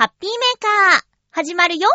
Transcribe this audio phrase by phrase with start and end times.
[0.00, 1.86] ハッピーメーカー、始まるよ。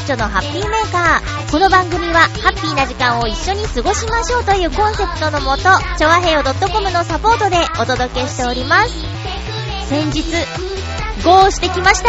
[0.00, 1.50] 日、まゆっちょのハッピーメーカー。
[1.50, 5.62] この番組は、ハッピーな時間を一緒に過ごしましょうというコンセプトのもと、
[5.98, 8.94] ちょわへよ .com のサポートでお届けしております。
[9.88, 10.22] 先日、
[11.24, 12.08] ゴーしてきました。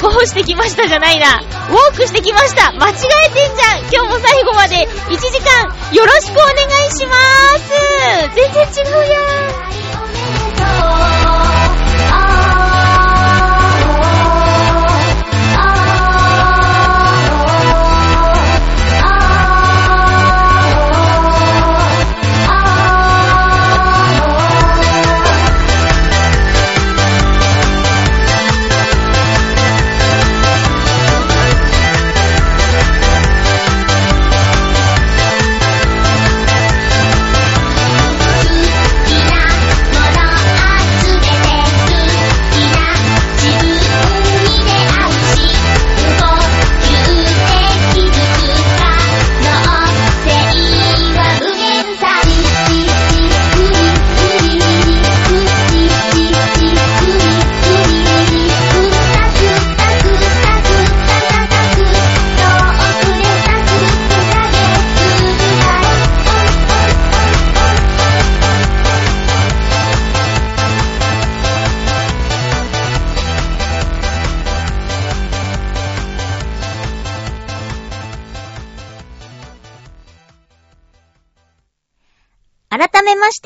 [0.00, 1.40] ゴーしてきましたじゃないな。
[1.68, 2.72] ウォークしてきました。
[2.72, 3.80] 間違えてんじゃん。
[3.92, 6.54] 今日も最後まで1時間よろしくお願
[6.86, 7.16] いしま
[7.58, 7.70] す。
[8.34, 9.45] 全然違うやん。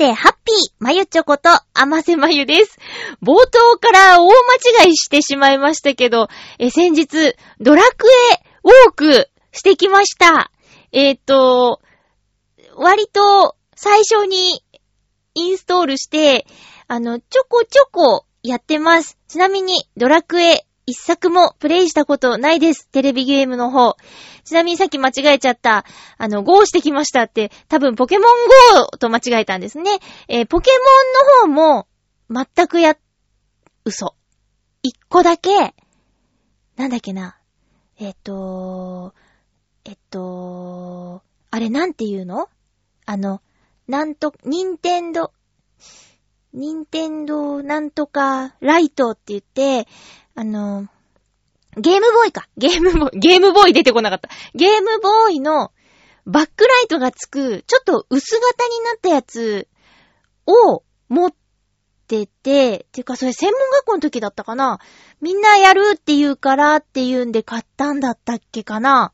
[0.01, 2.79] て、ハッピー、まゆちょこと、あませまゆです。
[3.21, 10.51] 冒頭から大間違いしてしまいましたけど、え、先日、ドラクエウォークしてきました。
[10.91, 11.81] えっ、と、
[12.75, 14.63] 割と最初に
[15.35, 16.47] インストールして、
[16.87, 19.19] あの、ちょこちょこやってます。
[19.27, 22.87] ちなみに、ドラクエ一作もプレイしたことないです。
[22.87, 23.97] テレビゲームの方。
[24.43, 25.85] ちなみにさっき間違えちゃった、
[26.17, 28.27] あの、GO してきましたって、多分ポケモン
[28.75, 29.91] GO と間違えたんですね。
[30.27, 30.71] えーポケ
[31.41, 31.87] モンの方も、
[32.29, 32.97] 全くや、
[33.85, 34.15] 嘘。
[34.83, 35.75] 一個だけ、
[36.75, 37.37] なんだっけな。
[37.99, 39.13] えっ、と、
[39.85, 42.49] えっと、あれなんて言うの？
[43.05, 43.41] あの、
[43.87, 45.33] なんと、ニンテンド、
[46.53, 49.87] ニンテンドなんとかライトって言って、
[50.35, 50.87] あの、
[51.77, 52.47] ゲームボーイか。
[52.57, 54.29] ゲームボーイ、ゲームボーイ出てこなかった。
[54.55, 55.71] ゲームボーイの
[56.25, 59.67] バックライトがつく、ちょっと薄型になったやつ
[60.45, 64.79] を持ってて、ていうかそれ専門学校の時だったかな
[65.21, 69.13] みんなやるって言うからって言うんで買ったんだったっけかな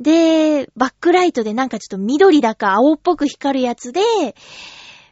[0.00, 4.00] で、バックライトでなんかちょっと緑だか青っぽく光るやつで、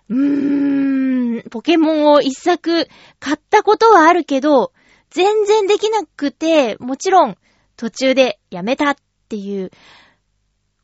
[0.09, 4.73] うーん、ポケモンを一作買ったことはあるけど、
[5.11, 7.37] 全然できなくて、もちろん
[7.77, 8.97] 途中でやめたっ
[9.29, 9.71] ていう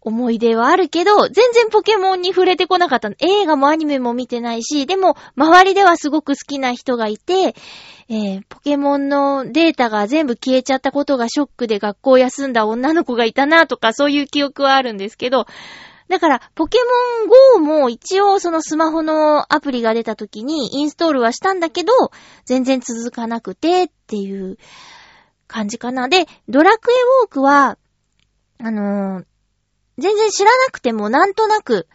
[0.01, 3.11] 思い出はあるけど、全然ポケモンに触れてこなかった。
[3.19, 7.57] 映画もアニメも見てないし、でも周りではすごく好きな人がいて、
[8.09, 15.47] えーポケモンのデータが全部消えちゃったことがショックで学校休んだ女の子がいたなとか、そういう記憶はあるんですけど、
[16.09, 16.79] だから、ポケ
[17.59, 21.93] モン GO も一応そのスマホのアプリが出た時にインストールはしたんだけど、
[22.45, 24.59] 全然続かなくてっていう
[25.49, 26.09] 感じかな。
[26.09, 27.79] で、ドラクエウォークは、
[28.59, 29.25] あのー
[29.99, 31.89] 全然知らなくてもなんとなく、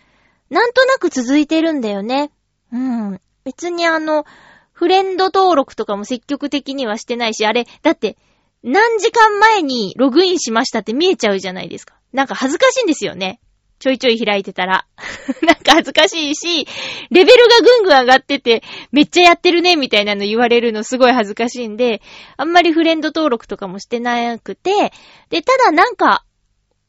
[0.49, 2.31] なんとなく続いてるんだよね。
[2.73, 3.21] うん。
[3.43, 4.25] 別にあの、
[4.73, 8.17] フレンド登録とかも積極的にはしてないし、あれ、だって、
[8.63, 11.95] 何時間前にログインしましたって見えちゃうじゃないですか。
[12.11, 13.39] なんか恥ずかしいんですよね。
[13.81, 14.85] ちょいちょい開いてたら。
[15.41, 16.67] なんか恥ずかしいし、
[17.09, 18.61] レベルがぐんぐん上がってて、
[18.91, 22.03] めっちゃやってるね、みたいなの言われるのすごい恥ずかしいんで、
[22.37, 24.93] あんまりフレンド登録とかもしてなくて、
[25.31, 26.23] で、ただなんか、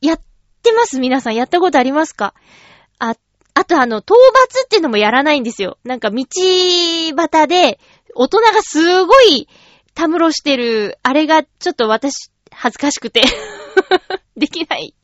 [0.02, 0.20] やっ
[0.62, 1.34] てます皆さん。
[1.34, 2.34] やったことありますか？
[2.98, 3.16] あ、
[3.54, 5.78] あとあの、討伐っていうのもやらないんですよ。
[5.84, 6.24] なんか道
[7.16, 7.78] 端で、
[8.14, 9.48] 大人がすごい、
[9.94, 13.22] たむろしてる、あれがちょっと私、恥ずかしくて。
[14.36, 14.94] できない。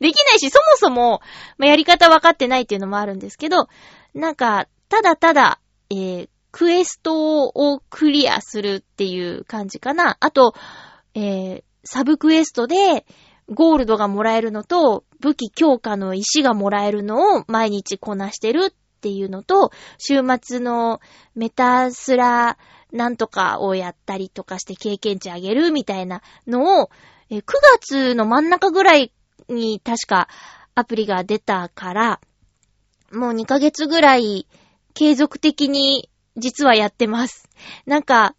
[0.00, 1.20] できないし、そもそも、
[1.58, 3.68] まあ、やり方分かってないっていうのもあるんですけど、
[4.14, 5.60] なんか、ただただ、
[5.90, 10.16] えー、クエストをクリアするっていう感じかな。
[10.20, 10.54] あと、
[11.14, 13.06] えー、サブクエストで、
[13.48, 21.00] ゴールドがもらえるのと、武器強化の石がもらえるのを毎日こなしてるっていうのと、週末の
[21.34, 22.56] メタスラ
[22.92, 26.90] なんとかをやったりとかして経験値上げるみたいなのを、
[27.30, 27.42] 9
[27.80, 29.12] 月の真ん中ぐらい
[29.48, 30.28] に確か
[30.74, 32.20] アプリが出たから、
[33.12, 34.46] もう2ヶ月ぐらい
[34.94, 37.48] 継続的に実はやってます。
[37.86, 38.34] なんか、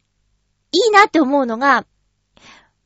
[0.71, 1.85] いいなって思うのが、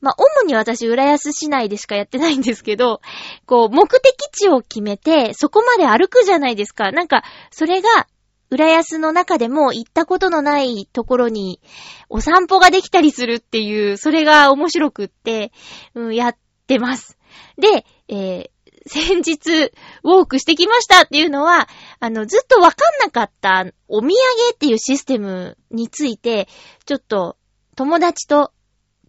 [0.00, 3.00] まあ、主に私、浦安市内でしかやってないんですけど、
[3.44, 6.90] こう、目的地を決めて、そこまで歩くじゃないですか。
[6.90, 8.06] なんか、それが、
[8.50, 11.60] 浦安の中でも行ったことのないところに、
[12.08, 15.52] お散歩ができたりするっていう、それが面白くって、
[15.94, 16.36] うん、やっ
[16.66, 17.16] てます。
[17.56, 18.50] で、えー、
[18.86, 21.68] 先日、ウォークしてきましたっていうのは、
[22.00, 24.14] あの、ずっとわかんなかったお土産
[24.54, 26.48] っていうシステムについて、
[26.86, 27.36] ちょっと
[27.76, 28.52] 友達と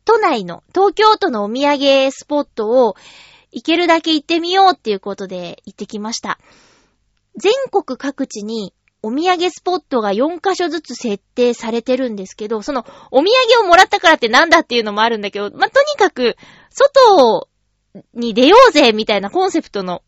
[0.05, 2.95] 都内の、東京都のお土産スポットを
[3.51, 6.39] 行けるだけ行ってみようっていうことで行ってきました。
[7.37, 16.37] 全国各地にお土産スポットが4カ所ずつ設定されてるんですけど、そのお土産をもらったからってなんだっていうのもあるんだけど、まあ、とにかく、
[16.69, 17.47] 外
[18.13, 20.03] に出ようぜみたいなコンセプトの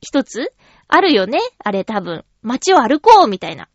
[0.00, 0.52] 一つ？
[0.88, 1.40] あるよね？
[1.58, 2.24] あれ多分。
[2.42, 3.68] 街を歩こうみたいな。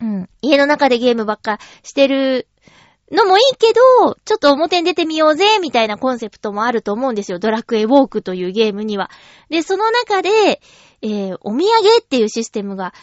[0.00, 0.30] うん。
[0.40, 2.48] 家の中でゲームばっかしてる
[3.10, 7.38] のもいいけど、ちょっと表に出てみようぜ、みたいなコンセプトもあると思うんですよ。
[7.38, 9.10] ドラクエウォークというゲームには。
[9.50, 10.60] で、その中で、
[11.02, 12.94] えー、お土産っていうシステムが、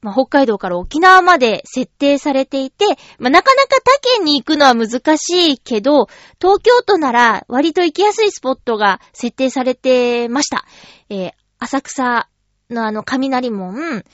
[0.00, 2.84] まあ、北海道から沖縄まで設定されていて、
[3.18, 6.06] まあ、なかなか他県に行くのは難しいけど、
[6.40, 10.64] 東京都なら割と行きやすいスポットが設定されてました。
[11.08, 12.28] えー、浅草
[12.70, 14.04] のあの雷門、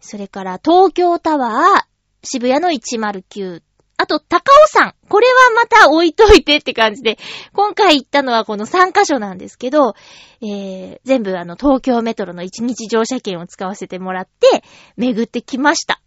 [0.00, 1.84] それから東京タワー、
[2.22, 3.62] 渋谷の109
[4.04, 4.94] あと、高尾山。
[5.08, 7.16] これはまた置いといてって感じで、
[7.54, 9.94] 今回行ったのはこの3カ所なんですけど、
[10.42, 14.62] えー、全部あの、東京メトロの1日乗車券を使わせてもらって、
[14.98, 16.02] 巡ってきました。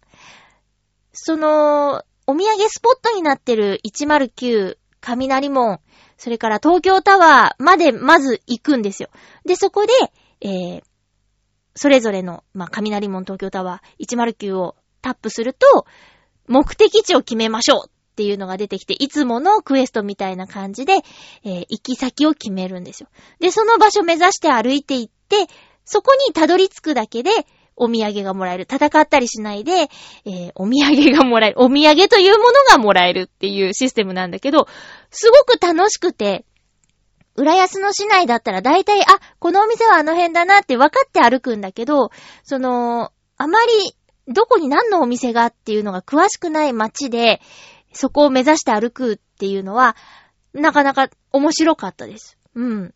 [1.12, 5.80] その、お土産スポットになってる109、雷門、
[6.18, 9.08] それから東京タワーまでまず行くんですよ。
[9.44, 9.92] で、そこで、
[10.40, 10.82] えー、
[11.74, 15.84] それぞれの、まあ、雷門東京タワー109をタップすると、
[16.48, 20.94] 目的地を決めましょうっていうのが出てきて、いつものクエストみたいな感じで、
[21.44, 23.08] えー、行き先を決めるんですよ。
[23.38, 25.46] で、その場所目指して歩いていって、
[25.84, 27.30] そこにたどり着くだけで、
[27.76, 28.66] お土産がもらえる。
[28.68, 29.88] 戦ったりしないで、
[30.24, 31.56] えー、お土産がもらえる。
[31.60, 34.66] お土産というものがもらえるっていうシステムなんだけど、
[35.10, 36.44] すごく楽しくて、
[37.36, 39.04] 浦安の市内だったら大体、あ、
[39.38, 42.10] このお店はあの辺だなって分かって歩くんだけど、
[42.42, 43.94] その、あまり
[44.28, 47.40] どこに何のお店がっていうのが詳しくない街で、
[47.92, 49.96] そこを目指して歩くっていうのは、
[50.52, 52.38] なかなか面白かったです。
[52.54, 52.94] うん。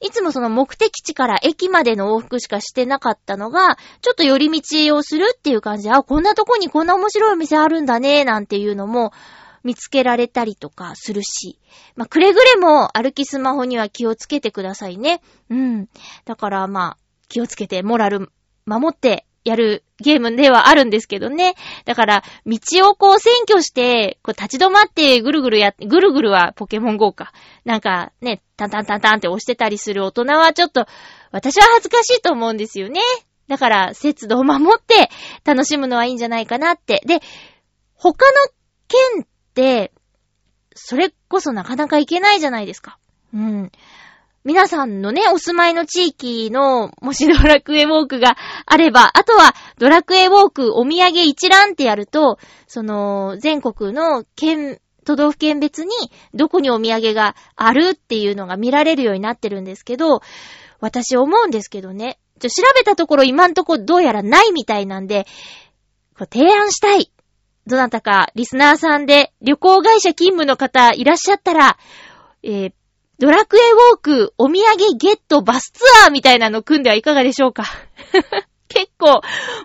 [0.00, 9.12] いつもその目的地から駅までの往復しかしてなかったのが、ちょっと寄り道をするっていう感じで、あ、こんなとこにこんな面白いお店あるんだね、なんていうのも
[9.62, 11.60] 見つけられたりとかするし。
[11.94, 15.22] まあ、くれぐれも歩きスマホには気をつけてくださいね。
[15.48, 15.88] うん。
[16.24, 16.96] だからまあ、
[17.28, 18.30] 気をつけて、モラル
[18.66, 21.54] 守ってやるゲームではあるんですけどね。
[21.84, 22.58] だから、道
[22.88, 27.32] をこう占拠して、こう立ち止まってぐるぐるやって、ぐるぐるはポケモン GO か。
[27.64, 30.86] なんかね、タンタンタンタンって押してたりする大人はちょっと、
[31.32, 33.00] 私は恥ずかしいと思うんですよね。
[33.48, 35.10] だから、節度を守って
[35.44, 37.02] 楽しむのはいいんじゃないかなって。
[37.06, 37.20] で、
[37.94, 38.36] 他の
[38.88, 39.92] 県って、
[40.74, 42.98] それこそなかなか行けないじゃないですか。
[43.34, 43.72] うん。
[44.44, 55.92] 皆さんのね、お住まいの地域の、もしドラクエウォークがあれば、あとは、ドラクエウォークお土産一覧ってやると、その、全国の県、都道府県別に、
[56.34, 60.22] どこにお土産があるっていうのが見られるようになってるんですけど、
[60.80, 65.26] 私思うんですけどね、ちょ、調べたところ今んとこどうやらないみたいなんで、
[66.18, 67.12] こ提案したい。
[67.68, 71.78] どなたか、リスナーさんで旅行会社勤務の方いらっしゃったら、
[72.42, 72.72] えー、
[73.22, 77.62] ドラクエウォークお土産ゲットバスツアーみたいなの組んではいかがでしょうか？
[78.66, 79.20] 結構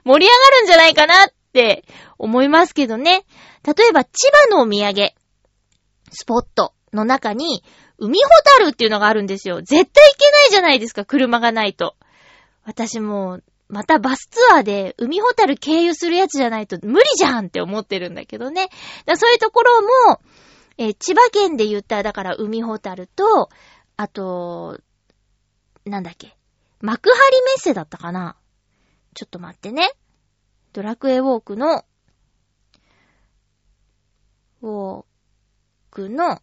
[0.05, 1.83] 盛り上がるんじゃないかなって
[2.19, 3.25] 思いますけどね。
[3.63, 5.11] 例えば千葉のお土産
[6.11, 7.63] スポットの中に
[7.97, 9.63] 海ホタルっていうのがあるんですよ。
[9.63, 11.95] 絶対行けないじゃないですか、車がないと。
[12.63, 18.69] 私もまたバスツアーで海ホタル経由するやつじゃないと無理じゃんって思ってるんだけどね。
[19.15, 20.21] そういうところも、
[20.77, 23.49] えー千葉県で言ったら、だから海ホタルと、
[23.95, 24.79] あと、
[25.85, 26.37] なんだっけ。
[26.81, 28.35] 幕張メッセだったかな
[29.15, 29.89] ちょっと待ってね。
[30.73, 31.83] ドラクエウォークの、
[34.61, 35.05] ウォー
[35.89, 36.41] クの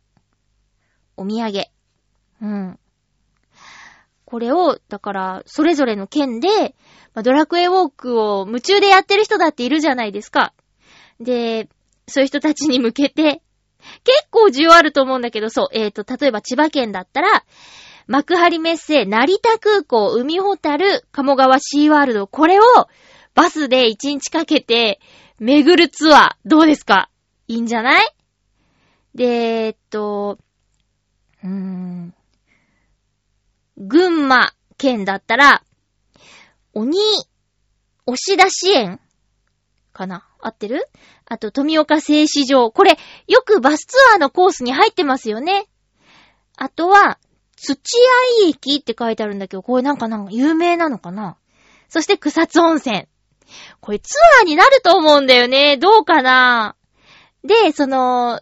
[1.16, 1.66] お土産。
[2.42, 2.78] うん。
[4.24, 6.74] これを、だから、それぞれの県で、
[7.14, 10.52] まあドラクエウォークを夢中でやってる人だっているじゃないですか。
[11.20, 11.68] で、
[12.08, 13.40] そういう人たちに向けて、
[14.04, 17.44] 結構需要あると思うんだけど、そう、えっ、と、例えば千葉県だったら、
[18.06, 22.62] 幕張メッセ、成田空港、海ホタル、鴨川シーワールド、これを
[23.34, 25.00] バスで1日かけて
[25.38, 27.08] 巡るツアー、どうですか？
[27.48, 28.04] いいんじゃない？
[29.14, 29.24] で、
[29.66, 30.38] えっと、
[31.42, 32.14] うーん、
[33.76, 35.62] 群馬県だったら、
[36.74, 36.96] 鬼、
[38.06, 39.00] 押し出し園
[39.92, 40.26] かな？
[40.46, 40.88] 合ってる？
[41.26, 42.70] あと、富岡製糸場。
[42.70, 45.66] これ、よくバスツアーのコースに入ってますよね。
[46.56, 47.18] あとは、
[47.56, 47.98] 土
[48.44, 51.36] 合駅って書いてあるんだけど、これなんかなんか有名なのかな？
[51.88, 53.06] そして草津温泉。
[53.80, 55.76] これツアーになると思うんだよね。
[55.76, 56.76] どうかな？
[57.44, 58.40] で、その、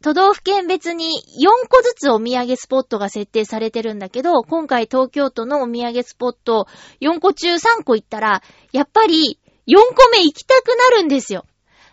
[0.00, 1.06] 都道府県別に
[1.42, 6.68] 4個ずつお土産スポットが設定されてるんだけど、今回東京都のお土産スポット
[7.00, 11.44] 4個中3個行ったら、やっぱり4個目行きたくなるんですよ。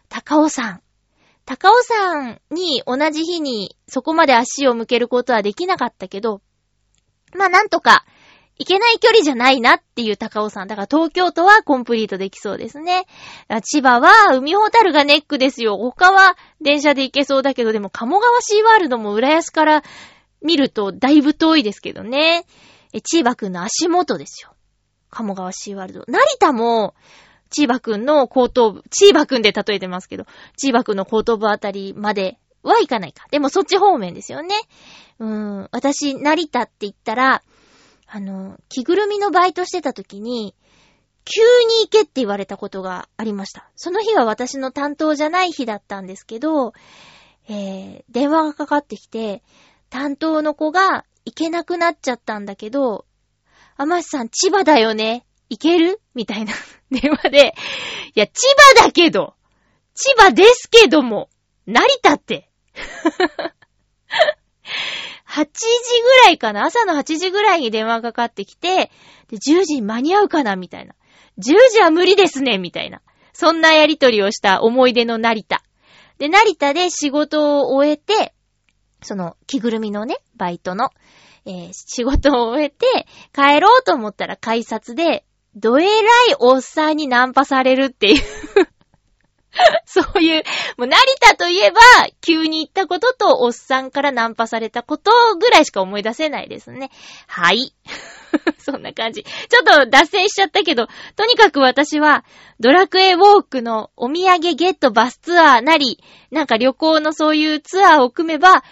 [0.09, 0.81] 高尾山。
[1.45, 6.41] 高尾山に同じ日にそこまで足を向けることはできなかったけど、
[7.37, 8.05] まあなんとか
[8.57, 10.67] 行けない距離じゃないなっていう高尾山。
[10.67, 13.05] だから東京都はコンプリートできそうですね。
[13.63, 15.77] 千葉は海ホタルがネックですよ。
[15.77, 19.83] 他は電車で行けそうだけど、でも鴨川シーワールドも浦安から
[20.41, 22.45] 見るとだいぶ遠いですけどね。
[23.03, 24.55] 千葉くんの足元ですよ。
[25.09, 26.03] 鴨川シーワールド。
[26.07, 26.95] 成田も、
[27.49, 30.25] チーバくんの後頭部、チーバくんで例えてますけど、
[30.57, 33.27] チーバくんの後頭部あたりまでは行かないか。
[33.31, 34.55] でもそっち方面ですよね。
[35.19, 35.29] うー
[35.63, 37.43] ん、私、成田って言ったら、
[38.07, 40.55] あの、着ぐるみのバイトしてた時に、
[41.25, 43.69] 急に行けって言われたことがありました。
[43.75, 46.73] その日は私の担当じゃない日だったんですけど、
[47.47, 49.43] えー、電話がかかってきて、
[49.89, 53.05] 担当の子が行けなくなっちゃったんだけど、
[53.77, 55.99] あましさん千葉だよね行ける？
[56.13, 56.53] みたいな
[56.95, 57.55] 電話で、
[58.15, 58.33] いや、千
[58.77, 59.35] 葉だけど、
[59.93, 61.29] 千葉ですけども、
[61.65, 62.49] 成田って。
[65.27, 66.65] 8時ぐらいかな？
[66.65, 68.91] 朝の8時ぐらいに電話かかってきて、
[69.27, 70.55] で、10時に間に合うかな？
[70.55, 70.95] みたいな。
[71.39, 72.57] 10時は無理ですね？
[72.57, 73.01] みたいな。
[73.33, 75.61] そんなやりとりをした思い出の成田。
[76.19, 78.33] で、成田で仕事を終えて、
[79.01, 80.89] その、着ぐるみのね、バイトの、
[81.45, 85.25] えー仕事を終えて、帰ろうと思ったら改札で、
[85.55, 85.91] どえらい
[86.39, 88.21] おっさんにナンパされるっていう。
[89.85, 90.43] そういう、
[90.77, 91.79] もう成田といえば、
[92.21, 96.91] 急に行ったことと、おっさんからナンパされたことぐらいしか思い出せないですね。
[97.27, 97.73] はい。
[98.59, 99.23] そんな感じ。
[99.23, 102.25] ちょっと脱線しちゃったけど、とにかく私は、
[102.59, 108.63] ドラクエウォークのお土産ゲットバスツアーなり、なんか旅行のそういうツアーを組めば、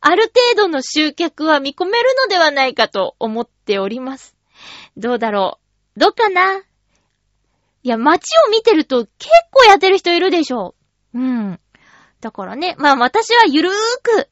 [0.00, 4.34] ある程度の集客は見込めるのではないかと思っております。
[4.96, 5.61] どうだろう
[5.96, 6.62] どうかな？
[7.84, 10.74] いや、街を見てると結構やってる人いるでしょ
[11.14, 11.18] う。
[11.18, 11.60] ん。
[12.20, 13.72] だからね、まあ私はゆるー
[14.02, 14.28] く、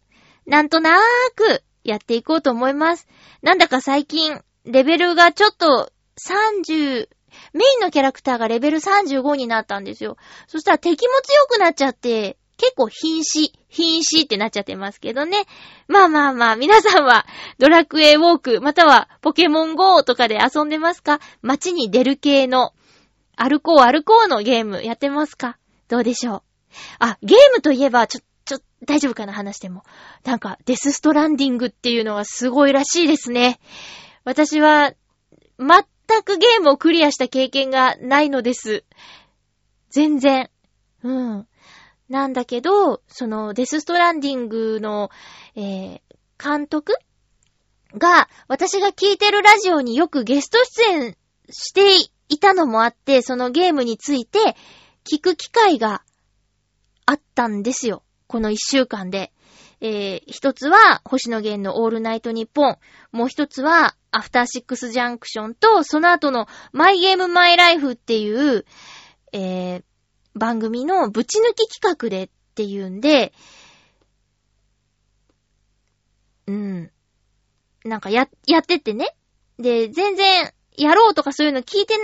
[0.46, 0.94] なんとなー
[1.34, 3.08] くやっていこうと思います。
[3.42, 5.90] なんだか最近、レベルがちょっと
[6.28, 7.08] 30、
[7.52, 10.16] メインのキャラクターがレベル35になったんですよ。
[10.46, 15.46] そしたら敵も強くなっちゃって、結構瀕死、瀕死ってなっちゃってますけどね。
[15.88, 17.24] まあまあまあ、皆さんは
[17.58, 21.20] ドラクエウォーク、またはポケモン GO とかで遊んでますか？
[21.40, 22.74] 街に出る系の
[23.34, 25.56] 歩こう歩こうのゲームやってますか？
[25.88, 26.42] どうでしょう？
[26.98, 29.32] あ、ゲームといえば、ちょ、ちょ、大丈夫かな？
[29.32, 29.82] 話しても。
[30.24, 33.58] なんか、デスストランディングっていうのがすごいらしいですね。
[34.24, 34.92] 私は、
[35.58, 38.84] 全くゲームをクリアした経験がないのです。
[39.88, 40.50] 全然。
[41.02, 41.46] うん。
[42.10, 45.10] なんだけど、その、デスストランディングの、
[45.54, 46.00] えー、
[46.38, 46.92] 監督
[47.94, 51.16] が、私が聞いてるラジオによくゲスト出演
[51.50, 51.94] して
[52.28, 54.56] いたのもあって、そのゲームについて
[55.04, 56.02] 聞く機会が
[57.06, 58.02] あったんですよ。
[58.26, 59.32] この一週間で。
[59.80, 62.78] えー、一つは、星野源のオールナイトニッポン。
[63.12, 68.66] もう一つは、アフターシックスジャンクションと、その後の、マイゲームマイライフっていう、
[69.32, 69.82] えー、
[70.40, 73.32] 番組のぶち抜き企画でっていうんで、
[76.46, 76.90] うん。
[77.84, 79.14] なんかや、やってってね。
[79.58, 81.94] で、全然、やろうとかそういうの聞いて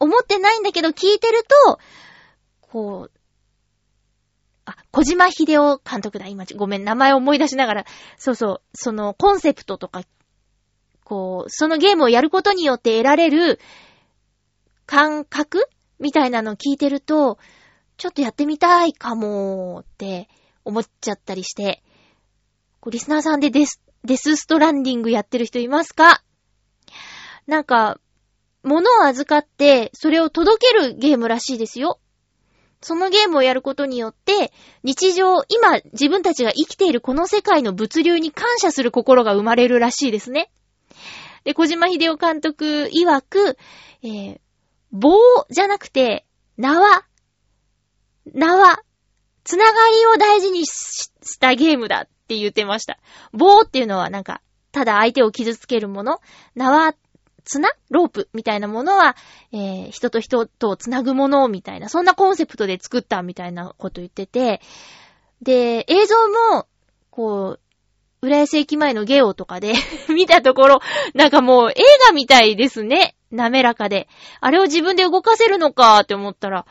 [0.00, 1.78] 思ってないんだけど聞いてると、
[2.60, 3.10] こう、
[4.64, 6.26] あ、小島秀夫監督だ。
[6.26, 7.84] 今、ごめん、名前を思い出しながら。
[8.16, 10.02] そうそう、そのコンセプトとか、
[11.04, 13.60] こう、そのゲームをやることによって得られる
[14.84, 15.68] 感覚
[16.00, 17.38] みたいなのを聞いてると、
[17.96, 20.28] ちょっとやってみたいかもって
[20.64, 21.82] 思っちゃったりして、
[22.90, 26.22] リスナーさんでデス、デスストランディングやってる人いますか？
[27.46, 27.98] なんか、
[28.62, 32.00] 物を預かって、それを届けるゲームらしいですよ。
[32.80, 40.50] そのゲームをやることによって、日常、今自分たちが生きているこの世界の物流に感謝する心が生まれるらしいですね。
[41.44, 43.56] で、小島秀夫監督曰く、
[44.02, 44.40] えー、
[44.92, 45.16] 棒
[45.50, 46.26] じゃなくて、
[46.58, 47.04] 縄。
[48.32, 48.78] 縄。
[49.44, 52.98] つながりを大事にしたゲームだって言ってました。
[53.32, 54.40] 棒っていうのはなんか、
[54.72, 56.20] ただ相手を傷つけるもの。
[56.54, 56.94] 縄
[57.44, 59.16] 綱ロープみたいなものは、
[59.52, 64.60] えー、人と人とを繋ぐものみたいな、そんなコンセプトで作ったみたいなこと言ってて、
[65.42, 66.16] で、映像
[66.54, 66.66] も、
[67.10, 67.58] こ
[68.22, 69.74] う、浦安駅前のゲオとかで
[70.08, 70.80] 見たところ、
[71.12, 71.74] なんかもう映
[72.06, 73.14] 画みたいですね。
[73.30, 74.08] 滑らかで。
[74.40, 76.66] あれを自分で動かせるのかって思ったら、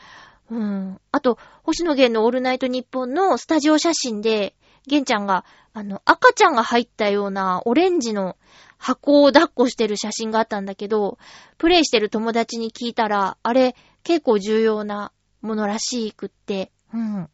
[0.50, 1.00] うん。
[1.10, 4.54] あと、星野源のオールナイトニッポンのスタジオ写真で、
[4.86, 8.36] 玄ちゃんが、あの、赤ちゃんが入ったようなオレンジの
[8.78, 11.18] 箱を抱っこしてる写真があったんだけど、
[11.56, 17.28] プレイしてる友達に聞いたら、あれ結構重要なものらしくって、うん。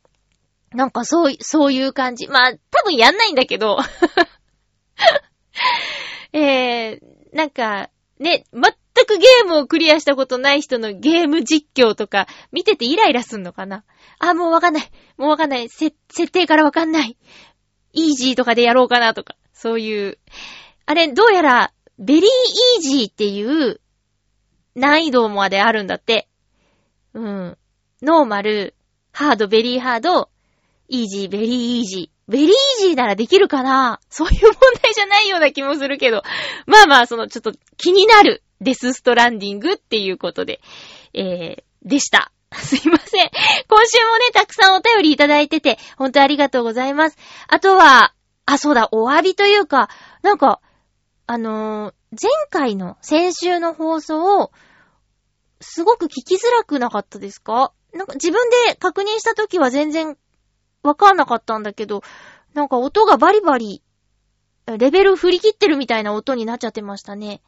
[0.73, 2.29] なんかそう、そういう感じ。
[2.29, 3.79] まあ、多分やんないんだけど。
[6.33, 7.01] えー、
[7.33, 7.91] なんか、
[8.21, 8.63] ね、全
[9.05, 13.85] くゲームをクリアしたことない人のゲーム実況とか、見ててイライラすんのかな？
[14.19, 14.91] あ、もうわかんない。
[15.17, 15.69] もうわかんない。
[15.69, 17.17] せ設定からわかんない。
[17.93, 20.19] イージーとかでやろうかなとか、そういう。
[20.87, 23.81] あれ、どうやら、ベリーイージーっていう
[24.75, 26.29] 難易度まであるんだって。
[27.15, 27.59] うん。
[28.03, 28.75] ノーマル、
[29.13, 30.31] ハード、ベリーハード、
[30.89, 32.31] イージー、ベリーイージー。
[32.33, 32.55] ベリーイー
[32.89, 34.01] ジーならできるかな？
[34.09, 34.53] そういう問
[34.83, 36.23] 題じゃないような気もするけど。
[36.67, 40.61] まあまあ、その、ちょっと気になるデスストランディングっていうことで、
[41.15, 42.33] えー、でした。
[42.53, 43.31] すいません。
[43.69, 47.17] 今週もね、たくさんお便りいただいてて、本当ありがとうございます。
[47.49, 48.13] あとは、
[48.45, 49.89] あ、そうだ、お詫びというか、
[50.23, 50.61] なんか、
[51.27, 54.51] あのー、前回の先週の放送を、
[55.61, 57.73] すごく聞きづらくなかったですか？
[57.93, 60.17] なんか自分で確認した時は全然
[60.83, 62.03] わかんなかったんだけど、
[62.55, 63.83] なんか音がバリバリ、
[64.67, 67.43] レベル振り切ってるみたいな音になっちゃってましたね。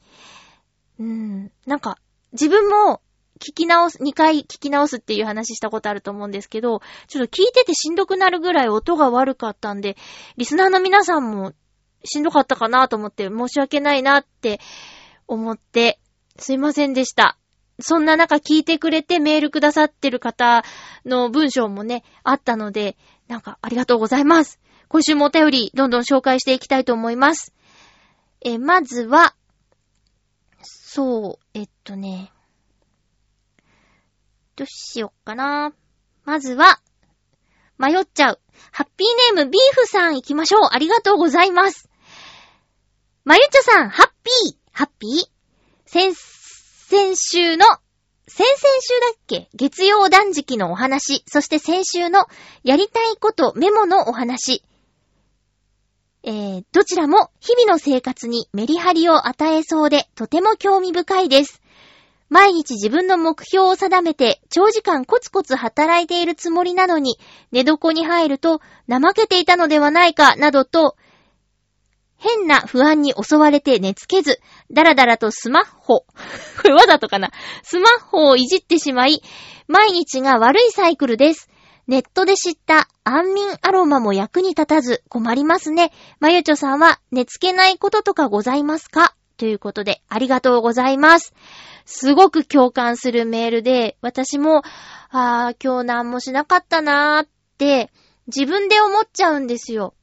[0.98, 1.52] うん。
[1.66, 1.98] なんか、
[2.32, 3.00] 自分も
[3.38, 9.96] 聞き直す、2回聞き直すっていう話したことあると思うんですけど、ちょっと聞いててしんどくなるぐらい音が悪かったんで、
[10.36, 11.52] リスナーの皆さんも
[12.04, 14.60] しんどかったかなと思って申し訳ないなって
[15.26, 15.98] 思って、
[16.36, 17.36] すいませんでした。
[17.80, 20.62] そんな中聞いてくれてメールくださってる方
[21.04, 22.96] の文章もね、あったので、
[23.28, 24.60] なんかありがとうございます。
[24.88, 27.52] 今週もお便りどんどん紹介していきたいと思います。
[28.40, 29.34] え、まずは、
[30.94, 32.30] そう、えっとね、
[34.56, 35.72] どうしよっかな。
[36.26, 36.80] まずは、
[37.78, 38.40] 迷っちゃう。
[38.72, 40.68] ハッピーネームビーフさん行きましょう。
[40.70, 41.88] ありがとうございます。
[43.24, 45.30] まゆちょさん、ハッピー、ハッピー？
[45.86, 47.64] 先、先週の、
[48.28, 49.48] 先々週だっけ？
[49.54, 52.26] 月曜断食のお話、そして先週の
[52.64, 54.62] やりたいことメモのお話。
[56.24, 61.60] えー、どちらも日々の生活にメリハリを与えそうでとても興味深いです。
[62.28, 67.18] 毎日自分の目標を定めて長時間コツコツ働いているつもりなのに
[67.50, 70.96] 寝床に入ると怠けていたのではないかなどと
[72.16, 76.06] 変な不安に襲われて寝つけず、だらだらとスマホ、こ
[76.64, 77.32] れわざとかな？
[77.64, 79.22] スマホをいじってしまい、
[79.66, 81.50] 毎日が悪いサイクルです。
[81.88, 85.92] ネットで知った安眠アロマも役に立たず困りますね。
[86.20, 89.14] まゆちょさんは寝つけないこととかございますか？
[89.36, 91.34] ということで、ありがとうございます。
[91.84, 94.58] すごく共感するメールで、私も、
[95.10, 97.92] ああ、今日何もしなかったなーって、
[98.28, 99.94] 自分で思っちゃうんですよ。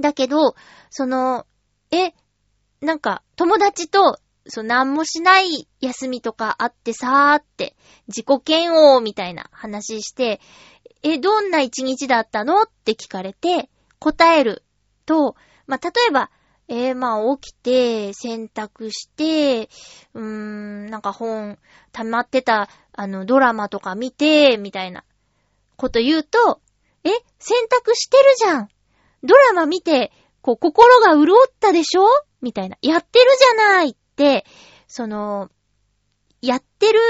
[0.00, 0.54] だけど、
[0.88, 1.46] その、
[1.90, 2.14] え、
[2.80, 4.18] なんか、友達と、
[4.50, 7.76] そう、なんもしない休みとかあってさーって、
[8.08, 10.40] 自己嫌悪みたいな話して、
[11.02, 14.64] え、どんな一日だったのって聞かれて、答える
[15.06, 15.36] と、
[15.66, 16.30] まあ、例えば、
[16.68, 19.68] えー、まあ、起きて、洗濯して、
[20.14, 21.58] うーん、なんか本、
[21.92, 25.04] 溜まってた、あの、ドラマとか見て、みたいな
[25.76, 26.60] こと言うと、
[27.02, 28.68] え、洗濯してるじゃん。
[29.24, 32.06] ドラマ見て、こう、心が潤ったでしょ？
[32.40, 32.76] みたいな。
[32.82, 33.96] やってるじゃない、
[34.86, 35.50] その、
[36.42, 37.00] やってる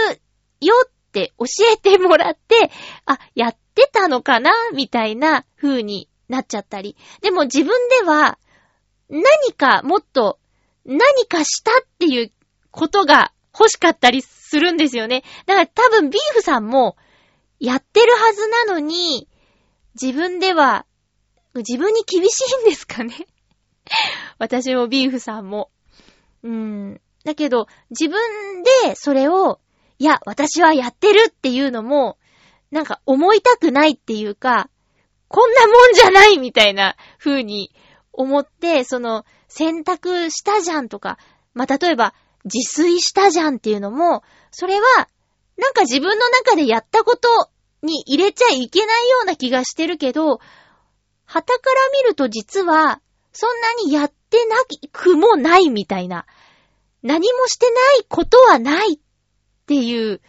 [0.60, 2.70] よって教えてもらって、
[3.06, 6.96] あ、やってたのかなみたいな風になっちゃったり。
[7.22, 8.38] でも自分では、
[9.08, 10.38] 何かもっと、
[10.84, 12.32] 何かしたっていう
[12.70, 15.22] ことが欲しかったりするんですよね。
[15.46, 16.96] だから多分ビーフさんも、
[17.58, 19.28] やってるはずなのに、
[20.00, 20.86] 自分では、
[21.54, 23.14] 自分に厳しいんですかね
[24.38, 25.70] 私もビーフさんも。
[26.42, 27.00] うん。
[27.24, 29.60] だけど、自分でそれを、
[29.98, 32.18] いや、私はやってるっていうのも、
[32.70, 34.70] なんか思いたくないっていうか、
[35.28, 37.74] こんなもんじゃないみたいな風に
[38.12, 41.18] 思って、その、洗濯したじゃんとか、
[41.54, 45.08] まあ、例えば、自炊したじゃんっていうのも、それは、
[45.56, 47.50] なんか自分の中でやったこと
[47.82, 50.40] に入れちゃいけないような気がしてるけど、
[51.26, 53.00] 旗から見ると実は、
[53.32, 54.56] そんなにやってな
[54.92, 56.26] くもないみたいな。
[57.02, 58.98] 何もしてないことはないっ
[59.66, 60.20] ていう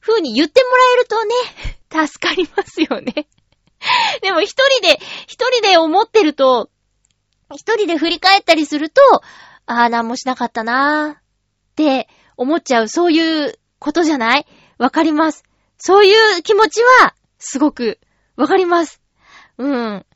[0.00, 1.34] 風に言ってもらえるとね、
[2.06, 3.26] 助かりますよね。
[4.22, 6.70] でも一人で、一人で思ってると、
[7.54, 9.00] 一人で振り返ったりすると、
[9.66, 11.22] ああ、なんもしなかったなーっ
[11.76, 14.46] て思っちゃう、そういうことじゃない？
[14.78, 15.44] わかります。
[15.78, 17.98] そういう気持ちは、すごく、
[18.36, 19.00] わかります。
[19.58, 20.06] うん。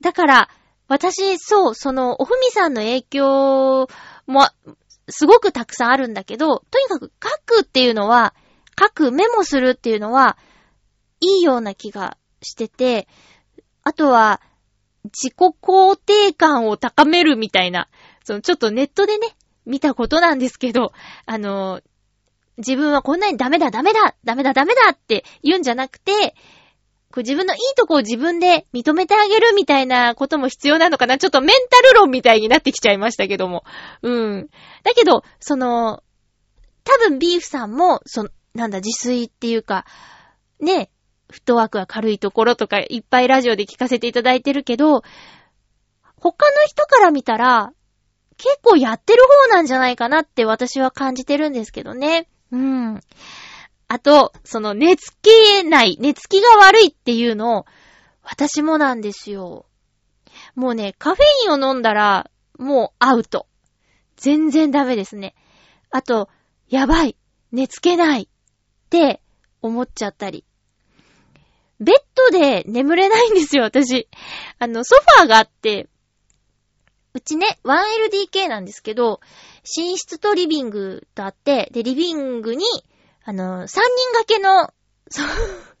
[0.00, 0.50] だから、
[0.88, 3.88] 私、そう、その、おふみさんの影響
[4.26, 4.48] も、
[5.08, 8.34] すごくたくさんあるんだけど、とにかく書くっていうのは、
[8.78, 10.36] 書く、メモするっていうのは、
[11.20, 13.08] いいような気がしてて、
[13.82, 14.40] あとは、
[15.04, 17.88] 自己肯定感を高めるみたいな、
[18.24, 20.92] そのちょっとネットでね、見たことなんですけど、
[21.26, 21.80] あの、
[22.58, 26.34] 自分はこんなにダメだ、ダメだ、ダメだ、ダメだって言うんじゃなくて、
[27.14, 31.16] こう自分のいいとこを自分で認めてあげるみたいなことも必要なのかな？
[31.16, 33.62] ちょっとメンタル論みたいになってきちゃいましたけども。
[34.02, 34.48] うん。
[34.82, 36.02] だけど、その、
[36.82, 39.86] 多分ビーフさんも、その、なんだ、自炊っていうか、
[40.58, 40.90] ね、
[41.30, 45.02] フットワークが軽いところとかいっぱいラジオで聞かせていただいてるけど、
[46.16, 47.72] 他の人から見たら、
[48.38, 52.26] 結構やってる方なんじゃないかなって私は感じてるんですけどね。
[52.50, 53.00] うん。
[53.94, 57.66] あと、その寝つけない、寝つきが悪いっていうのを、
[58.24, 59.66] 私もなんですよ。
[60.56, 62.28] もうね、カフェインを飲んだら、
[62.58, 63.46] もうアウト。
[64.16, 65.36] 全然ダメですね。
[65.92, 66.28] あと、
[66.68, 67.16] やばい、
[67.52, 69.22] 寝つけないって
[69.62, 70.44] 思っちゃったり。
[71.78, 74.08] ベッドで眠れないんですよ、私。
[74.58, 75.88] あの、ソファーがあって、
[77.12, 79.20] うちね、1LDK なんですけど、
[79.76, 82.64] 寝室とリビングとあって、で、リビングに、
[83.24, 83.80] あの、3人
[84.12, 84.72] 掛けの
[85.08, 85.22] ソ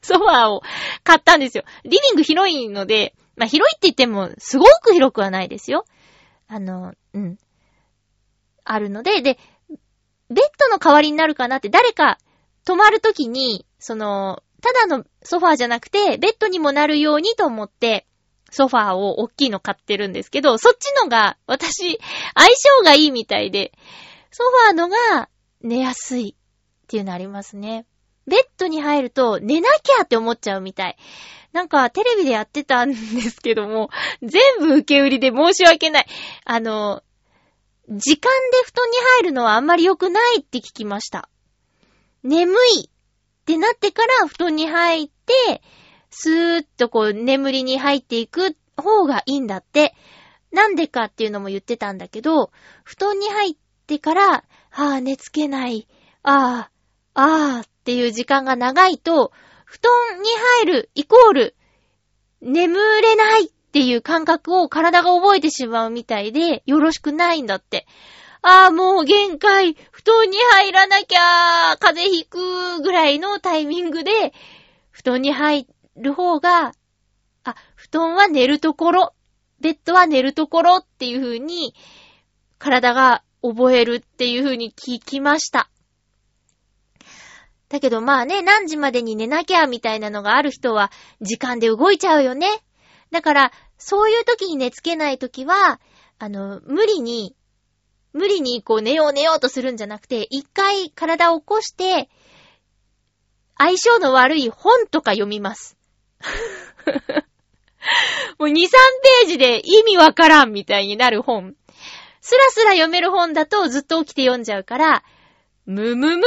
[0.02, 0.62] ソファーを
[1.02, 1.64] 買ったんですよ。
[1.84, 5.84] リビング広いので、まあ、広いって言っても、すごく広くはないですよ。
[6.46, 7.38] あの、うん。
[8.64, 9.38] あるので、で、
[10.30, 12.18] ベッドの代わりになるかなって、誰か
[12.64, 18.06] 泊まるときに、その、ただのソファーじゃなくて、ベッドにもなるようにと思って、
[18.50, 21.98] ソファーを大きいの買ってるんですけど、そっちのが、私、
[22.34, 23.72] 相性がいいみたいで、
[24.30, 25.28] ソファーのが
[25.60, 26.36] 寝やすい
[26.84, 27.86] っていうのありますね。
[28.26, 30.96] ベッドに入ると寝なきゃって思っちゃうみたい。
[31.52, 33.90] なんかテレビでやってたんですけども、
[34.22, 36.06] 全部受け売りで申し訳ない。
[36.44, 37.02] あの、
[37.88, 41.28] 時間で布団に入るのはあんまり良くないって聞きました。
[42.22, 42.90] 眠いっ
[43.44, 45.62] てなってから布団に入って、
[46.10, 49.94] スーッとこう眠りに入っていく方がいいんだって。
[50.54, 52.52] なんでかっていうのも言ってたんだけど、
[52.84, 55.88] 布団に入ってから、ああ、寝つけない。
[56.22, 56.70] ああ、
[57.14, 59.32] ああっていう時間が長いと、
[59.64, 60.28] 布団に
[60.62, 61.56] 入るイコール、
[62.40, 67.86] 眠れないっていう感覚を体が覚えてしまうみたいで、よろしくないんだって。
[68.42, 69.74] ああ、もう限界。
[69.90, 74.34] 布団に入らなきゃ、風邪ひくぐらいのタイミングで、
[74.90, 76.72] 布団に入る方が、
[77.44, 79.14] あ、布団は寝るところ、
[79.60, 81.74] ベッドは寝るところっていう風に、
[82.58, 85.70] 体が覚えるっていう風に聞きました。
[87.68, 92.48] だけどまあね、何時までに寝なきゃみたいなのがある人は、時間で動いちゃうよね。
[93.10, 95.80] だから、そういう時に寝つけない時は、
[96.18, 97.34] あの、無理に、
[98.12, 102.08] 無理にこう寝よう寝ようとするんじゃなくて、一回体を起こして、
[103.56, 105.76] 相性の悪い本とか読みます。
[108.38, 111.54] もう2、3ページで意味わからんみたいになる本。
[112.20, 115.04] スラスラ読める本だとずっと起きて読んじゃうから、
[115.66, 116.26] むむむ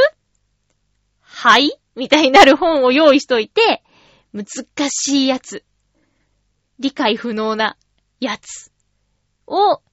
[1.40, 1.80] はい？
[1.96, 3.84] みたいになる本を用意しといて、
[4.34, 4.48] 難
[4.90, 5.64] しいやつ。
[6.80, 7.78] 理解不能な
[8.20, 8.72] やつ
[9.46, 9.84] を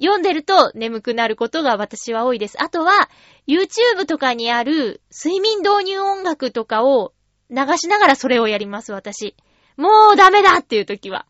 [0.00, 2.62] 読んでると眠くなることが私は多いです。
[2.62, 3.10] あとは、
[3.48, 7.12] YouTube とかにある睡眠導入音楽とかを
[7.50, 9.34] 流しながらそれをやります、私。
[9.76, 11.26] もうダメだっていう時は。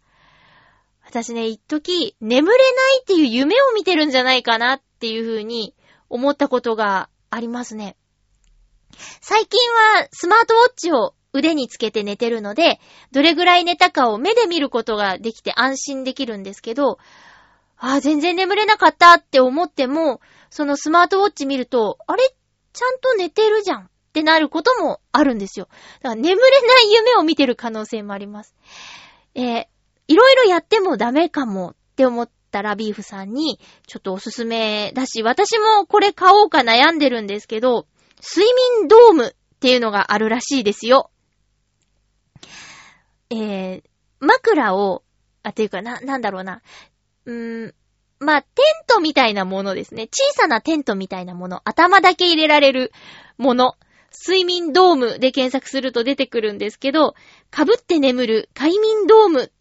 [1.02, 5.74] 私ね、一時、眠れないっていう夢を見てるんじゃないかなっていう風に
[6.11, 7.96] 思ったことがありますね。
[9.20, 16.98] 最近はスマートウォッチを腕につけて寝てるので、どれぐらい寝たかを目で見ることができて安心できるんですけど、
[17.78, 22.22] ああ、全然眠れなかったって思っても、そのスマートウォッチ見ると、あれ？
[22.74, 25.68] ちゃんと寝てるじゃんってなることもあるんですよ。
[26.00, 28.55] だから眠れない夢を見てる可能性もあります。
[29.35, 29.66] えー、
[30.09, 37.87] いろいろやってもダメかもって思ったらビーフさんにちょっとおすすめだし、私もこれ買おうか悩んでるんですけど、
[38.22, 38.46] 睡
[38.80, 41.11] 眠ドームっていうのがあるらしいですよ。
[43.30, 43.82] えー、
[44.20, 45.02] 枕を、
[45.42, 46.62] あ、ていうかな、なんだろうな。
[47.26, 47.74] うーん、
[48.20, 50.06] まあ、テントみたいなものですね。
[50.06, 51.61] 小さなテントみたいなもの。
[51.64, 52.92] 頭だけ入れられる
[53.38, 53.76] もの。
[54.12, 57.14] 睡眠ドームで検索すると出てくるんですけど、
[57.54, 59.52] 被って眠る快眠ドーム。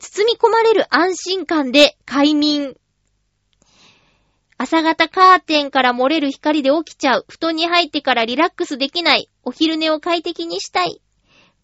[0.00, 2.76] 包み込まれる安心感で快眠。
[4.60, 7.24] 朝方カーテンから漏れる光で起きちゃう。
[7.28, 9.30] 布団に入ってからリラックスできない。
[9.44, 11.00] お昼寝を快適にしたい。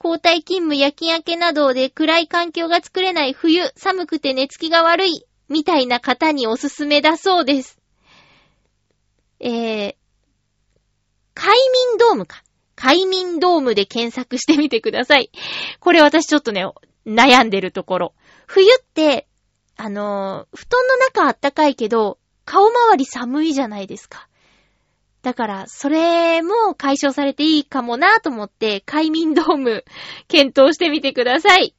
[0.02, 7.80] 交代勤務夜勤明けなどで暗い環境が作れない冬、寒くて寝つきが悪い、みたいな方におすすめだそうです。
[9.40, 9.94] えー、
[11.34, 11.56] 快
[11.90, 12.44] 眠ドームか。
[12.76, 15.32] 快眠ドームで検索してみてください。
[15.80, 16.64] これ私ちょっとね、
[17.04, 18.14] 悩んでるところ。
[18.46, 19.26] 冬って、
[19.76, 24.28] あのー、布団の中あったかいけど、顔周り寒いじゃないですか。
[25.22, 29.84] だから、それも解消されていいかもなと思って、快眠ドーム、
[30.28, 31.74] 検討してみてください。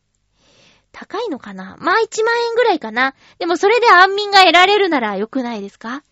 [0.92, 1.76] 高いのかな？
[1.80, 3.14] まあ1万円ぐらいかな。
[3.38, 6.04] でもそれで安眠が得られるなら良くないですか？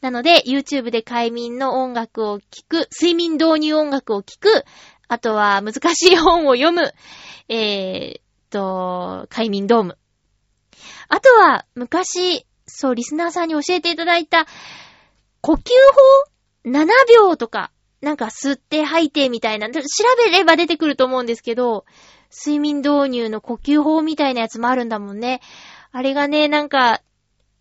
[0.00, 4.64] なので、YouTube で快眠の音楽を聴く、睡眠導入音楽を聴く、
[5.08, 6.92] あとは難しい本を読む、
[7.48, 9.98] えー、っと、快眠ドーム。
[11.08, 14.46] あとは、昔、そう、リスナーさんに教えていただいた、
[15.40, 15.70] 呼吸
[16.64, 19.80] 法？7秒とか、なんか吸って吐いてみたいな、調
[20.24, 21.84] べれば出てくると思うんですけど、
[22.30, 25.40] 睡眠導入の呼吸法みたいなやつもあるんだもんね。
[25.92, 27.02] あれがね、なんか、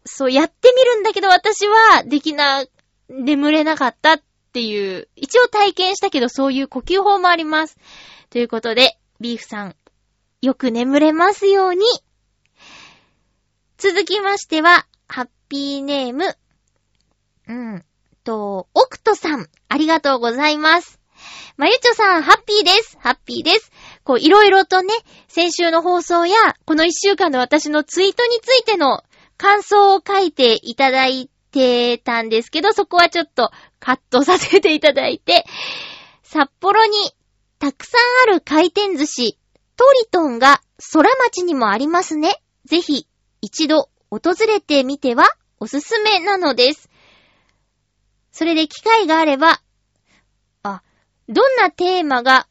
[0.06, 2.66] そう、やってみるんだけど私はできな、
[3.10, 4.22] 眠れなかったっ
[4.54, 7.78] ていう、一応体験したけどそういう呼吸法もあります。
[8.30, 9.76] ということで、ビーフさん、
[10.42, 11.86] よく眠れますように。
[13.78, 16.38] 続きましては、ハッピーネーム。
[17.48, 17.84] うん。
[18.24, 21.00] と、オクトさん、ありがとうございます。
[21.58, 22.96] まゆちょさん、ハッピーです。
[23.02, 23.72] ハッピーです。
[24.04, 24.94] こう、いろいろとね、
[25.28, 29.04] 先週の放送や、この一週間の私のツイートについての
[29.38, 35.44] 感想を書いていただいてたんですけど、そこはちょっとカットさせていただいて、
[36.22, 36.92] 札幌に
[37.58, 39.40] たくさんある回転寿司、
[39.76, 40.62] トリトンが
[40.94, 42.42] 空町にもありますね。
[42.66, 43.08] ぜひ、
[43.42, 45.26] 一度訪れてみては
[45.60, 46.90] おすすめなのです。
[48.32, 49.62] それで機会があれば、
[50.64, 50.82] あ、
[51.28, 52.48] どんなテーマが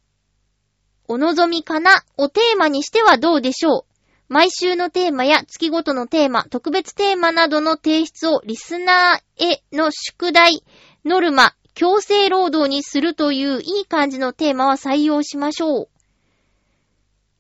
[1.09, 2.05] お望みかな？
[2.17, 3.85] をテーマにしてはどうでしょう？
[4.29, 10.63] 毎週のテーマや月ごとのテーマ、特別テーマなどの提出をリスナーへの宿題、
[11.07, 15.89] ノルマ、強制労働にするといういい感じのテーマは採用しましょう。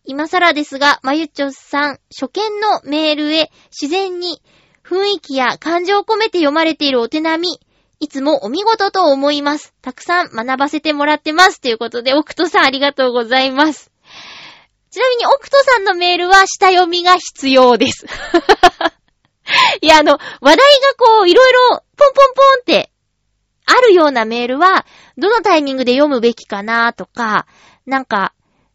[0.08, 4.40] 今更ですが、まゆちょさん、初見のメールへ自然に
[4.82, 7.60] 雰囲気や感情を込めて読まれているお手並み、
[8.00, 9.74] いつもお見事と思います。
[9.82, 11.60] たくさん学ばせてもらってます。
[11.60, 13.92] ということで、オクトさんありがとうございます。
[14.90, 18.06] ちなみに、オクトさんのメールは下読みが必要です。
[19.82, 20.62] いや、あの、話題が
[20.96, 22.90] こう、いろいろ、ポンポンポンって、
[23.66, 24.86] あるようなメールは、
[25.18, 27.46] どのタイミングで読むべきかなとか、
[27.84, 28.32] なんか、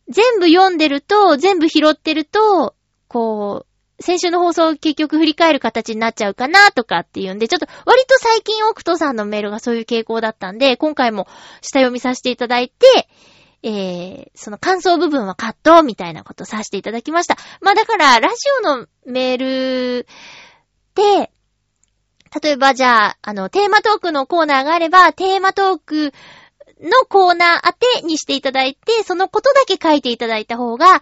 [0.10, 2.76] 全部読んでると、全部拾ってると、
[3.08, 11.28] こう、先週の放送を結局振り返る形になっちゃうかなとかっていうんで、ちょっと割と最近オクトさんのメールがそういう傾向だったんで、今回も
[11.62, 13.08] 下読みさせていただいて、
[13.64, 17.38] えー、その感想部分はカットみたいなことさせていただきました。
[17.62, 18.36] まあだから、ラジ
[18.66, 20.08] オのメール
[20.96, 21.32] で、
[22.42, 26.14] 例えばじゃあ、あの、テーマトークのコーナーがあれば、テーマトーク
[26.84, 31.02] のコーナー宛てにしていただいて、そのことだけ書いていただいた方が、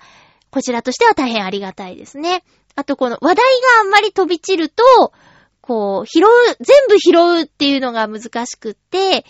[0.52, 2.44] こちらとしては大変ありがたいですね。
[2.76, 3.42] あとこの話題が
[3.82, 5.14] あんまり飛び散ると、
[5.62, 6.24] こう、拾う、
[6.60, 9.26] 全部拾うっていうのが難しくって、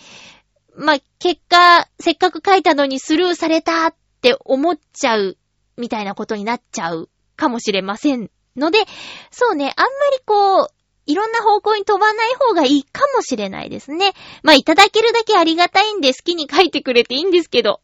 [0.74, 5.36] まあ、結果、せっかく書いたのにスルーされたって思っちゃう、
[5.76, 8.78] みたいなことになっちゃうかもしれませんので、
[9.30, 10.68] そうね、あんまりこう、
[11.06, 14.12] いろんな方向に飛ばない方がいいかもしれないですね。
[14.42, 17.80] まあ、いただけるだけありがたいんで好きに書いてくれていいんですけど。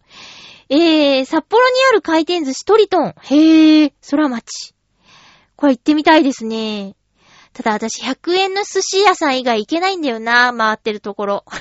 [0.70, 3.14] えー、札幌にある回転寿司トリトン。
[3.16, 4.74] へー、空町。
[5.56, 6.94] これ行ってみたいですね。
[7.54, 11.44] ただ私100円の寿司屋さん以外行けないんだよな、回ってるところ。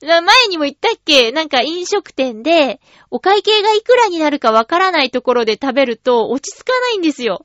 [0.00, 1.32] 前にも言ったっけ？
[1.32, 7.44] なんか飲食店で、お会計がいくらになるかわからないところで食べると落ち着かないんですよ。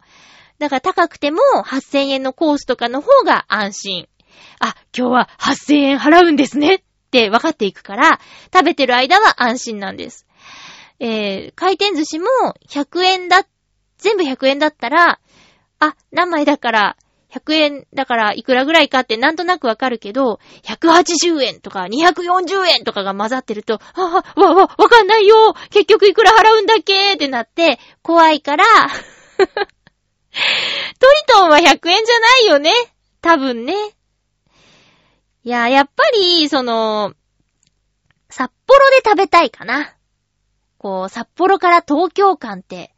[0.61, 4.07] だから高くても8000円のコースとかの方が安心。
[4.59, 8.19] あ、今日は8000円払うんですねって分かっていくから、
[8.53, 10.27] 食べてる間は安心なんです。
[10.99, 12.27] えー、回転寿司も
[12.69, 13.47] 100円だ、
[13.97, 15.19] 全部100円だったら、
[15.79, 16.97] あ、何枚だから、
[17.31, 27.13] 100円だからいくらぐらいかってなんとなくわかるけど、180円とか240円とかが混ざってると、あ、わ、わ、わかんないよ結局いくら払うんだっけ？
[27.13, 28.65] ってなって、怖いから
[30.99, 32.71] トリトンは100円じゃないよね
[33.21, 33.73] 多分ね。
[35.43, 37.13] いや、やっぱり、その、
[38.29, 39.95] 札幌で食べたいかな。
[40.77, 42.93] こう、札幌から東京間って、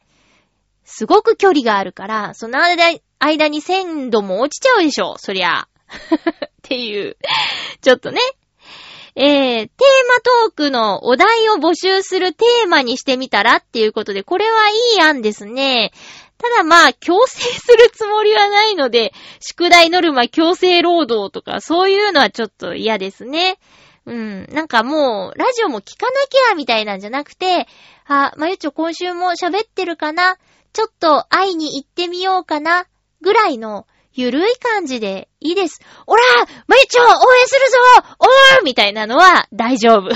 [0.84, 2.58] すごく距離があるから、その
[3.18, 5.68] 間に鮮度も落ちちゃうでしょ、そりゃ。
[5.88, 7.16] っていう。
[7.80, 8.20] ちょっとね。
[9.16, 9.62] えー、テー
[10.08, 15.92] マトークのお題を募集するテーマにしてみたらっていうことで、これはいい案ですね。
[16.36, 23.58] ただまあ、強制するつもりはないので、宿題ノルマ強制労働とか、そういうのはちょっと嫌ですね。
[24.04, 24.46] うん。
[24.52, 27.66] なんかもう、ラジオも聞かなきゃみたいなんじゃなくて、
[28.06, 30.36] あ、まゆちょ今週も喋ってるかな？
[30.74, 32.86] ちょっと会いに行ってみようかな？
[33.22, 35.80] ぐらいの、ゆるい感じでいいです。
[36.06, 36.22] おら
[36.66, 37.78] まゆちょ応援するぞ
[38.18, 40.10] おーみたいなのは大丈夫。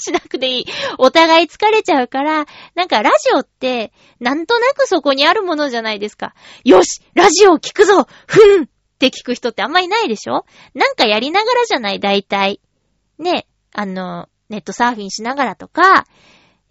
[0.00, 0.64] しなくていい。
[0.98, 6.34] お互い疲れちゃうから、なんかラジオって、なんとなくそこにあるものじゃないですか。
[6.64, 8.66] よしラジオ聞くぞふんっ
[8.98, 10.44] て聞く人ってあんまりないでしょ？
[10.74, 12.00] なんかやりながらじゃない？
[12.00, 12.60] 大体。
[13.18, 16.06] ね、あの、ネットサーフィンしながらとか、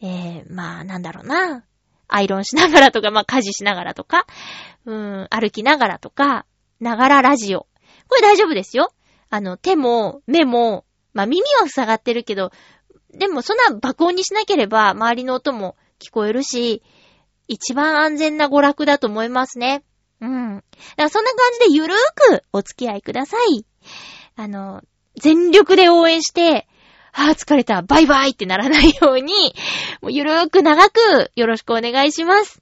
[0.02, 1.64] えー、まあ、なんだろうな。
[2.08, 4.28] アイロンしながらとか、まあ、家事しながらとか、
[4.86, 6.46] うん、歩きながらとか、
[6.80, 7.68] ながらラジオ。
[8.08, 8.94] これ大丈夫ですよ。
[9.32, 12.52] あの、手も、目も、まあ、耳は塞がってるけど、
[13.18, 16.84] でもそんな爆音にしなければ周りの音も聞こえるし、
[17.48, 19.84] 一番安全な娯楽だと思いますね。
[20.22, 20.56] うん。
[20.56, 20.66] だか
[20.98, 23.66] らそんな感じでゆるーくお付き合いください。
[24.36, 24.82] あの、
[25.20, 26.68] 全力で応援して、
[27.14, 29.56] ああ、疲れた、バイバイってならないように、
[30.02, 32.62] もうゆるーく長くよろしくお願いします。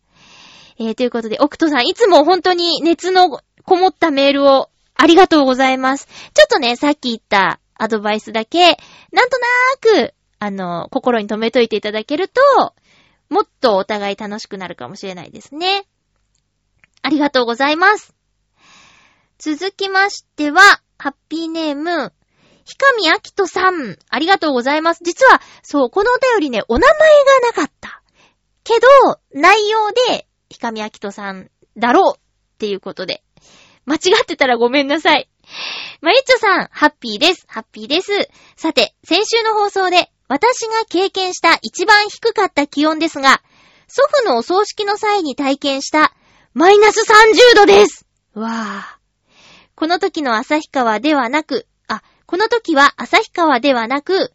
[0.77, 6.07] えー、ということで、オクトさん、いつも本当に熱のこもったメールをありがとうございます。
[6.33, 8.77] ちょっとね、さっき言ったアドバイスだけ、
[9.11, 9.37] なんと
[9.91, 10.13] なーく
[10.43, 12.41] あの、心に留めといていただけると、
[13.29, 15.87] もっとお互い楽しくなるかもしれないですね。
[17.01, 18.13] ありがとうございます。
[19.37, 20.61] 続きましては、
[20.97, 22.11] ハッピーネーム、
[22.65, 24.99] ひかみあきとさん、ありがとうございます。
[25.05, 28.01] 実は、そう、このお便りね、お名前がなかった。
[28.65, 33.23] けど、内容で、ひかみあきとさんだろうっていうことで。
[33.85, 35.29] 間違ってたらごめんなさい。
[36.01, 37.45] まゆっちょさん、ハッピーです。
[37.47, 38.29] ハッピーです。
[38.55, 43.43] さて、先週の放送で、私が経験した一番低かった気温ですが、
[43.87, 46.11] 祖父のお葬式の際に体験した
[46.55, 48.97] マイナス30度ですわぁ。
[49.75, 54.33] この時の旭川ではなく、あ、この時は旭川ではなく、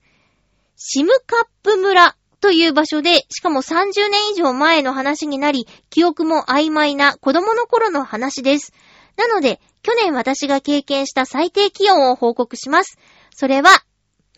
[0.77, 8.73] シムカップ村という場所で、しかも30年以上前の話になり、記憶も曖昧な子供の頃の話です。
[9.17, 12.99] なので、去年私が経験した最低気温を報告します。
[13.35, 13.83] それは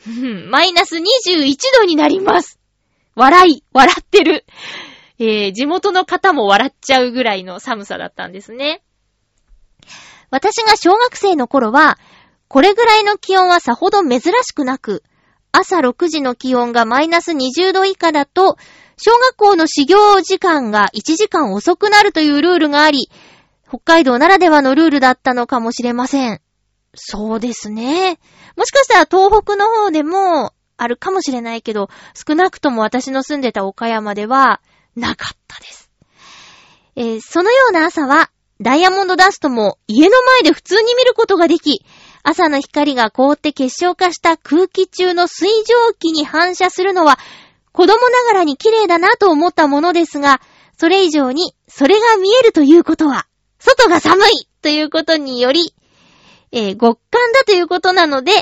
[0.51, 2.59] マイナス21度になります。
[3.15, 4.45] 笑い、笑ってる。
[5.19, 8.83] えー、地元の方も笑っちゃうぐらいの寒さだったんですね。
[10.31, 11.99] 私が小学生の頃は、
[12.49, 15.03] これぐらいの気温はさほど珍しくなく、
[15.53, 18.57] 朝6時の気温がマイナス20度以下だと、
[18.97, 23.11] 小学校の始業時間が1時間遅くなるというルールがあり、
[23.69, 26.41] 北海道ならではのルールだったのかもしれません。
[26.95, 28.19] そうですね。
[28.57, 34.61] もしかしたら東北の方でもあるかもしれないけど、少なくとも私の住んでた岡山では
[34.97, 35.91] なかったです。
[36.97, 41.85] えー、そのような朝は、ダイヤモンドダストも家の前で普通に見ることができ、
[42.23, 47.19] 朝の光が凍って結晶化した空気中の水蒸気に反射するのは、
[47.73, 50.41] 子供ながらに綺麗だなと思ったものですが、
[50.77, 53.27] それ以上に、それが見えるということは、
[53.59, 55.75] 外が寒いということにより、
[56.53, 58.33] えー、極寒だということなので、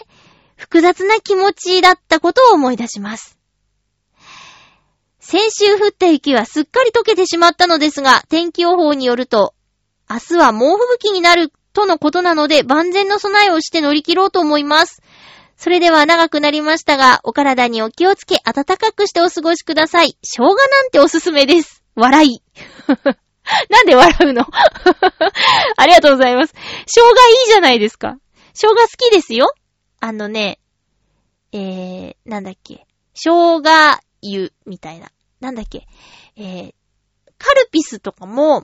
[0.57, 3.39] 複雑な気持ちだったことを思い出します。
[5.21, 9.55] 先週降った雪はすっかり溶けてしまったのですが、天気予報によると、
[10.09, 15.03] 明日は猛吹雪になるとのことなので、万全の備えをして乗り切ろうと思います。
[15.59, 20.17] それでは長くなりましたが、お体にお気をつけ、暖かくしてお過ごしください。
[20.23, 21.83] 生姜なんておすすめです。
[21.95, 22.43] 笑い。
[23.71, 24.45] なんで笑うの？
[25.77, 26.55] ありがとうございます。
[26.87, 27.09] 生姜
[27.43, 28.17] いいじゃないですか。
[28.55, 29.53] 生姜好きですよ。
[30.01, 30.59] あのね、
[31.53, 32.87] えー、なんだっけ？
[33.15, 35.11] 生姜湯みたいな。
[35.41, 35.87] なんだっけ？
[36.37, 36.75] えー、
[37.39, 38.63] カルピスとかも、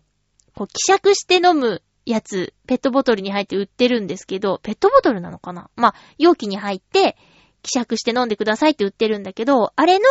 [0.55, 5.71] こう、希釈して飲むやつ、ペットボトルに入って売ってるんですけど、ペットボトルなのかな？
[5.77, 7.17] まあ、容器に入って、
[7.63, 10.05] 希釈して飲んでくださいって売ってるんだけど、あれの、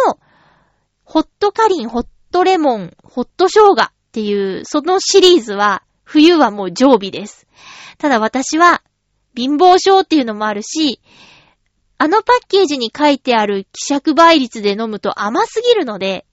[1.04, 3.76] ホットカリン、ホットレモン、ホット生姜
[4.14, 7.48] っていう、そのシリーズは、冬はもう常備です。
[7.98, 8.84] ただ私は、
[9.36, 11.02] 貧乏症っていうのもあるし、
[11.98, 16.28] あのパッケージに書いてある希釈倍率で飲むと甘すぎるので、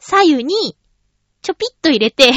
[0.00, 0.76] 左右に、
[1.42, 2.32] ちょぴっと入れて、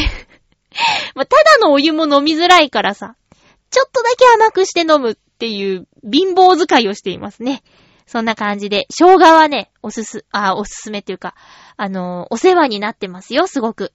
[1.15, 3.15] ただのお湯も飲みづらいからさ、
[3.71, 7.63] ちょっとだけ甘くして飲むっていう貧乏使いをしていますね。
[8.05, 11.33] そんな感じで、生姜はね、おすす、あ、おすすめっていうか、
[11.77, 13.91] あのーお世話になってますよ、すごく。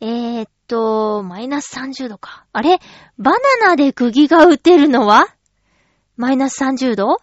[0.00, 2.46] えー、っと、マイナス30度か。
[2.52, 2.78] あれ？
[3.18, 5.26] バナナで釘が打てるのは？
[6.16, 7.16] マイナス30度？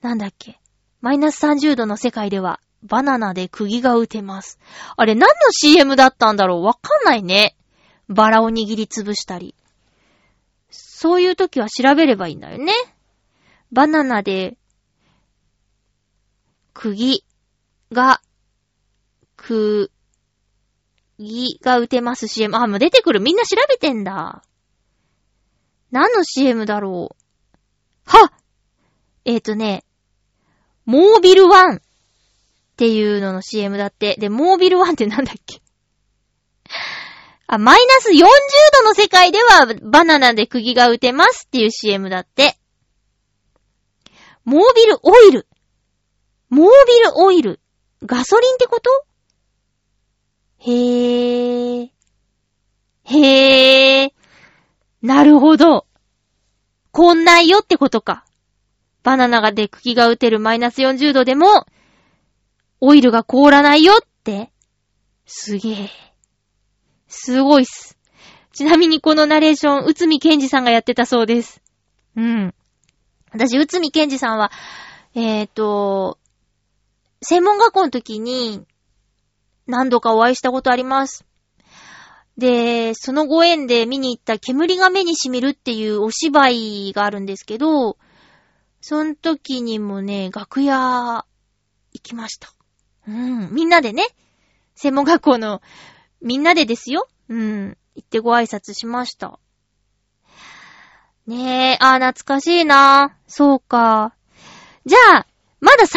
[0.00, 0.60] なんだっけ？
[1.00, 4.58] マイナス30度の世界では、バナナで釘が打てます。
[4.96, 6.62] あれ何の CM だったんだろう？
[6.62, 7.56] わかんないね。
[8.08, 9.54] バラを握りつぶしたり。
[10.70, 12.72] そういう時は調べればいいんだよね。
[13.72, 14.56] バナナで、
[16.72, 17.24] 釘
[17.92, 18.20] が、
[19.36, 19.90] く、
[21.20, 22.56] ぎが打てます CM。
[22.56, 23.20] あ、もう出てくる。
[23.20, 24.42] みんな調べてんだ。
[25.90, 27.16] 何の CM だろう。
[28.04, 28.32] は
[29.24, 29.84] えっ、ー、とね、
[30.86, 31.80] モービルワンっ
[32.76, 34.16] ていうのの CM だって。
[34.18, 35.60] で、モービルワンってなんだっけ？
[37.46, 38.22] あ、マイナス40
[38.72, 42.56] 度の世界ではバナナで釘が打てますっていう CM だって。
[44.44, 45.46] モービルオイル。
[46.48, 47.60] モービルオイル。
[48.04, 48.90] ガソリンってこと？
[50.60, 51.90] へぇー。
[53.04, 54.12] へぇー。
[55.02, 55.86] なるほど。
[56.92, 58.24] こんないよってことか。
[59.02, 61.66] バナナがで茎が打てるマイナス40度でも、
[62.80, 64.52] オイルが凍らないよって。
[65.24, 65.90] すげえ。
[67.08, 67.98] すごいっす。
[68.52, 71.62] ちなみにこのナレーション、内海健二さんがやってたそうです。
[72.16, 72.54] うん。
[73.32, 74.52] 私、内海健二さんは、
[75.14, 76.18] えっ、ー、と、
[77.22, 78.66] 専門学校の時に
[79.70, 81.24] 何度かお会いしたことあります。
[82.36, 87.96] で、そのご縁で見に行った煙が目に染みるっていうお芝居があるんですけど、
[88.80, 91.24] その時にもね、楽屋
[91.92, 92.52] 行きました。
[93.06, 93.52] うん。
[93.52, 94.06] みんなでね、
[94.74, 95.60] 専門学校の
[96.22, 97.08] みんなでですよ。
[97.28, 97.76] うん。
[97.94, 99.38] 行ってご挨拶しました。
[101.26, 104.14] ねえ、あ懐かしいなそうか。
[104.86, 105.26] じゃあ、
[105.60, 105.88] まだ30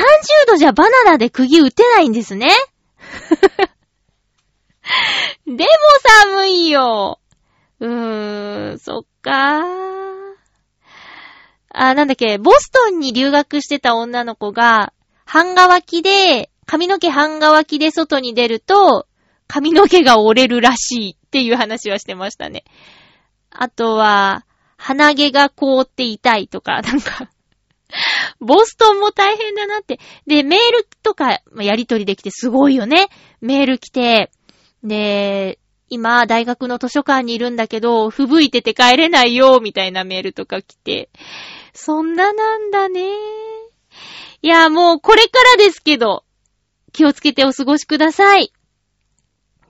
[0.47, 2.49] 度じゃバナナで釘打てないんですね。
[5.45, 5.59] でも
[6.25, 7.19] 寒いよ。
[7.79, 9.63] うーん、そっかー。
[11.69, 14.93] あ、なんだっけ、ボストンに留学してた女の子が、
[15.25, 19.07] 半乾きで、髪の毛半乾きで外に出ると、
[19.47, 22.63] 髪の毛が折れるらしいっていう話はしてましたね。
[23.49, 24.45] あとは、
[24.77, 27.29] 鼻毛が凍って痛いとか、なんか、
[28.39, 29.99] ボストンも大変だなって。
[30.27, 33.07] で、メールとかやりとりできてすごいよね。
[33.41, 34.31] メール来て、
[34.83, 35.59] で、
[35.89, 41.09] 今、大学の図書館にいるんだけど、吹雪いてて帰れないよ、みたいなメールとか来て。
[41.73, 43.13] そんななんだね。
[44.41, 46.23] いや、もうこれからですけど、
[46.91, 48.53] 気をつけてお過ごしください。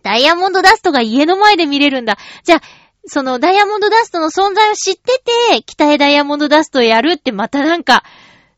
[0.01, 2.17] ダイヤモンドダストが家の前で見れるんだ。
[2.43, 2.61] じゃあ、
[3.05, 8.03] そのダイヤモンドダストの存在を知ってて、北へダイヤモンドダストをやるってまたなんか、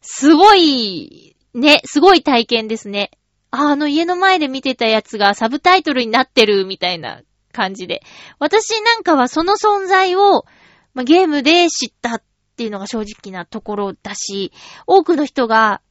[0.07, 3.11] すごい、ね、すごい体験ですね。
[3.49, 8.03] あ、あの家の前で見てたやつがサブタイトルになってるみたいな感じで。
[8.39, 10.45] 私なんかはその存在を、
[10.93, 12.23] ま、ゲームで知ったっ
[12.55, 14.53] ていうのが正直なところだし、
[14.85, 15.81] 多くの人が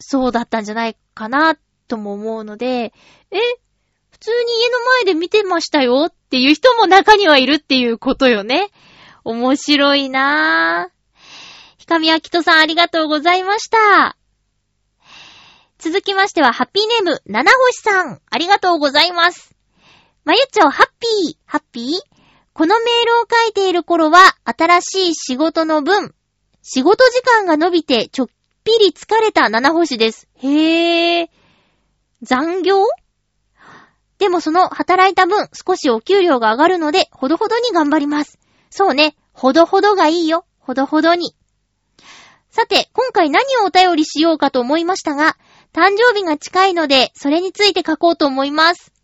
[0.00, 2.92] そうだったんじゃないかなとも思うので、
[3.30, 3.38] え、
[4.10, 8.70] 普通に家の前で見てましたよっていう人も中にはいるっていうことよね。
[9.24, 10.95] 面白いなぁ。
[11.86, 14.16] ひかみあきとさんありがとうございました。
[15.78, 19.54] 続きましては、ハッピーネーム、七星さん、ありがとうございます。
[20.24, 22.00] まゆちょ、ハッピー、ハッピー？
[22.54, 26.12] このメールを書いている頃は、新しい仕事の分、
[26.60, 28.26] 仕事時間が伸びて、ちょっ
[28.64, 30.26] ぴり疲れた七星です。
[30.38, 31.28] へー。
[32.20, 32.82] 残業？
[34.18, 38.40] でもその働いた分少しお給料が上がるので、ほどほどに頑張ります。
[38.70, 40.46] そうね、ほどほどがいいよ。
[40.58, 41.36] ほどほどに。
[42.56, 45.36] さて、今回何をお便りしようかと思いましたが、
[45.74, 48.94] 誕生日が近いので、それについて書こうと思います。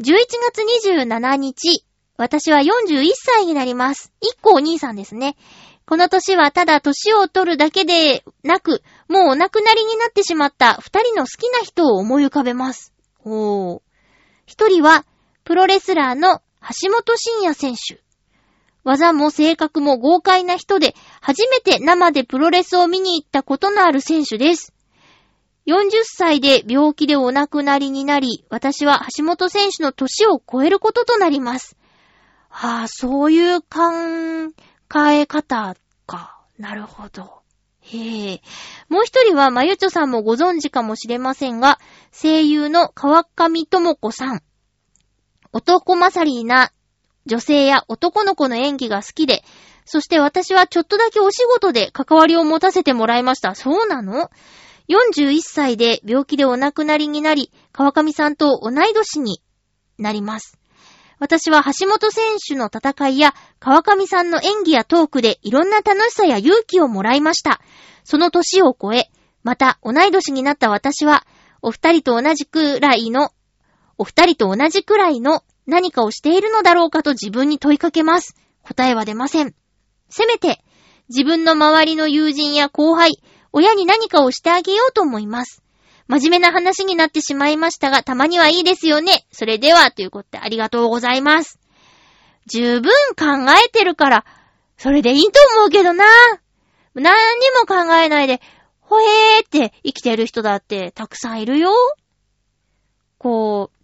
[0.00, 0.14] 11
[0.54, 1.84] 月27日、
[2.16, 4.12] 私は41歳になります。
[4.20, 5.34] 一個お兄さんですね。
[5.84, 12.94] この年はただ年を取るだけでなく、もうお亡くなりになってしまった二人の好きな人を思い浮かべます。
[13.24, 13.80] おー。
[14.46, 15.04] 一人は、
[15.42, 16.40] プロレスラーの
[16.84, 18.00] 橋本真也選手。
[18.84, 24.72] 技も性格も豪快な人で、初めて生でプロレスを見に行ったことのある選手です。
[25.66, 31.76] 40歳で病気でお亡くなりになり、私は橋本選手の年を超えることとなります。
[32.48, 33.68] はあ、そういう考
[35.08, 35.76] え方
[36.06, 36.40] か。
[36.58, 37.40] なるほど。
[37.80, 38.42] へえ。
[38.88, 41.78] もう一人は、まゆちょさんもご存知かもしれませんが、
[42.12, 44.42] 声優の川上智子さん。
[45.52, 46.72] 男勝りな
[47.26, 49.44] 女性や男の子の演技が好きで、
[49.84, 53.54] そして私はちょっとだけお仕事で関わりを持たせてもらいました。
[53.54, 54.30] そうなの
[54.88, 59.42] ?41 歳で病気でお亡くなりになり、川上さんと同い年に
[59.98, 60.58] なります。
[61.18, 67.60] 私は橋本選手の戦いや川上さんの演技やトークでいろんな楽しさや勇気をもらいました。
[68.04, 69.10] その年を超え、
[69.42, 71.26] また同い年になった私は、
[71.62, 73.32] お二人と同じくらいの、
[73.98, 78.34] お二人と同じくらいの何かをしているのだろうかと自分に問いかけます。
[78.62, 79.54] 答えは出ません。
[80.10, 80.62] せめて、
[81.08, 85.62] 自分の周りの友人や後輩、親に何かをしてあげようと思います。
[86.08, 89.26] 真面目な話になってしまいましたが、たまにはいいですよね。
[89.32, 91.58] それでは、ということでありがとうございます。
[92.46, 94.24] 十分考えてるから、
[94.76, 96.04] それでいいと思うけどな。
[96.94, 98.40] 何にも考えないで、
[98.80, 101.70] ほへーって生きてる人だってたくさんいるよ。
[103.18, 103.79] こう、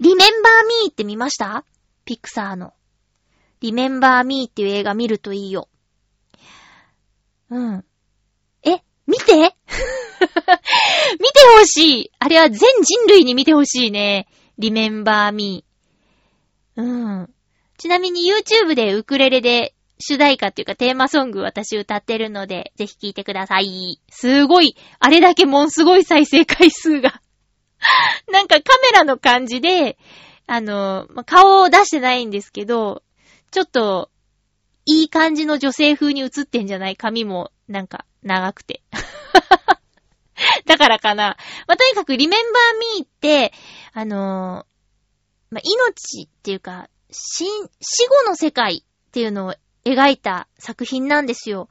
[0.00, 1.64] リメンバーミーって見ました？
[2.04, 2.74] ピクサーの。
[3.60, 5.68] リメンバーミーっていう映画見るといいよ。
[7.50, 7.84] うん。
[8.62, 9.32] え、見て？
[9.36, 9.54] 見て
[11.58, 14.26] ほしいあれは全人類に見てほしいね。
[14.58, 16.82] リメンバーミー。
[16.82, 17.34] うん。
[17.78, 24.00] ちなみに YouTube でウクレレで主題歌っていうかテーマソング私歌ってるので、ぜひ聴いてください。
[24.10, 27.22] すごい、あれだけもんすごい再生回数が。
[28.32, 29.98] なんかカメラの感じで、
[30.46, 33.02] あの、ま顔を出してないんですけど、
[33.50, 34.10] ちょっと、
[34.84, 38.82] いい感じの女性風に映ってんじゃない髪も、なんか、長くて。
[40.66, 41.36] だからかな。
[41.66, 43.52] まあ、とにかく、リメンバーミーって、
[43.92, 44.76] あのー
[45.50, 47.44] まあ、命っていうか、死、
[47.80, 49.54] 死後の世界っていうのを
[49.84, 51.68] 描いた作品なんですよ。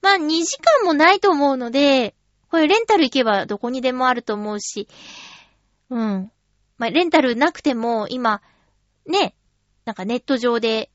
[0.00, 2.14] まあ、2時間もないと思うので、
[2.50, 4.88] これレンタル行けばどこにでもあると思うし、
[5.90, 6.32] うん。
[6.78, 8.42] まあ、レンタルなくても、今、
[9.06, 9.34] ね、
[9.84, 10.90] なんかネット上で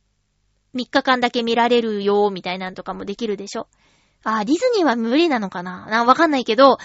[0.76, 3.68] 3日間だけ見られるよ、みたいなんとかもできるでしょ？
[4.24, 5.88] あ、ディズニーは無理なのかな？
[5.88, 6.78] な、わかんないけど、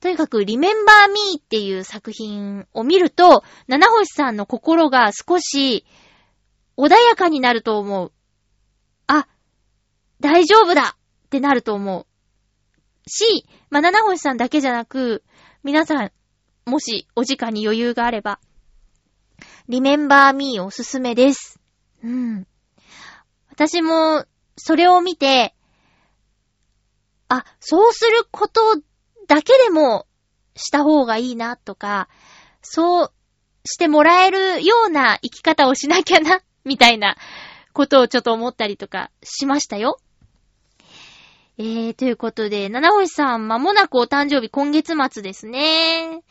[0.00, 5.86] とにかく、リメンバーミーっていう作品を見ると、七星さんの心が少し
[6.76, 8.12] 穏やかになると思う。
[9.06, 9.26] あ、
[10.20, 10.96] 大丈夫だ
[11.26, 12.06] ってなると思う。
[13.08, 15.24] し、まあ、七星さんだけじゃなく、
[15.62, 16.12] 皆さん、
[16.66, 18.40] もしお時間に余裕があれば、
[19.68, 21.60] リメンバーミーおすすめです。
[22.02, 22.46] うん。
[23.48, 24.24] 私も、
[24.56, 25.54] それを見て、
[27.28, 28.60] あ、そうすること
[29.28, 30.06] だけでも
[30.56, 32.08] した方がいいなとか、
[32.62, 33.12] そう
[33.64, 37.16] してもらえるような生き方をしなきゃな、みたいな
[37.72, 40.00] ことをちょっと思ったりとかしましたよ。
[41.58, 46.22] えー、ということで、七星さん、まもなくお誕生日今月末ですね。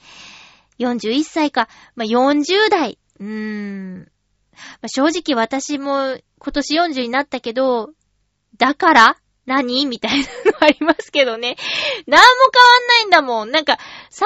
[0.78, 3.00] 41歳か、まあ、40代。
[3.20, 4.00] うーん。
[4.02, 4.06] ま
[4.84, 7.90] あ、正直私も今年40になったけど、
[8.58, 9.18] だから？
[9.48, 9.86] 何？
[9.88, 11.56] みたいなのありますけどね。
[12.08, 13.52] なんも変わんないんだもん。
[13.52, 13.80] なんか、
[14.12, 14.26] 30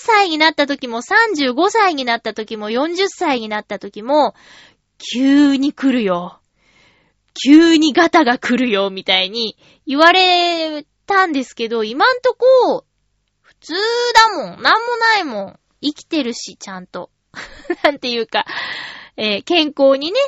[0.00, 4.34] 歳になった時も、35歳になった時も、40歳になった時も、
[5.12, 6.39] 急に来るよ。
[7.34, 9.56] 急にガタが来るよ、みたいに
[9.86, 12.84] 言われたんですけど、今んとこ、
[13.40, 13.74] 普通
[14.14, 14.62] だもん。
[14.62, 15.60] なんもないもん。
[15.82, 17.10] 生きてるし、ちゃんと。
[17.82, 18.44] なんていうか、
[19.16, 20.18] えー健康にね、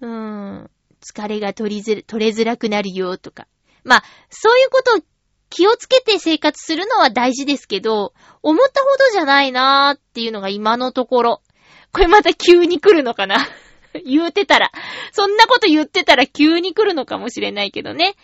[0.00, 0.70] うーん、
[1.00, 3.46] 疲れが取りず、取れづらくなるよ、とか。
[3.84, 5.00] まあ、そういうことを
[5.50, 11.42] 気をつけて生活するのは大事ですけど、思ったほどじゃないなーっていうのが今のところ。
[11.92, 13.46] これまた急に来るのかな？
[14.04, 14.70] 言うてたら。
[15.12, 18.14] そんなこと言ってたら急に来るのかもしれないけどね。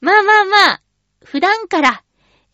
[0.00, 0.82] まあまあまあ、
[1.24, 2.02] 普段から、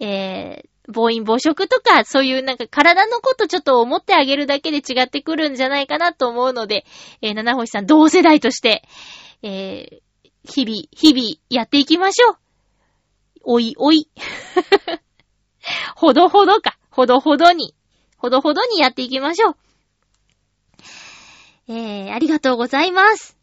[0.01, 6.85] えー、暴飲暴食とか、そういうなんか体のことちょっと思ってあげるだけで違ってくるんじゃないかなと思うので、
[7.20, 8.83] えー、七星さん同世代として、
[9.43, 10.01] えー、
[10.45, 12.37] 日々、日々やっていきましょう。
[13.45, 14.09] おいおい。
[15.97, 16.79] ほどほどか。
[16.91, 17.75] ほどほどに。
[18.16, 19.57] ほどほどにやっていきましょう。
[21.75, 23.35] えー、ありがとうございます。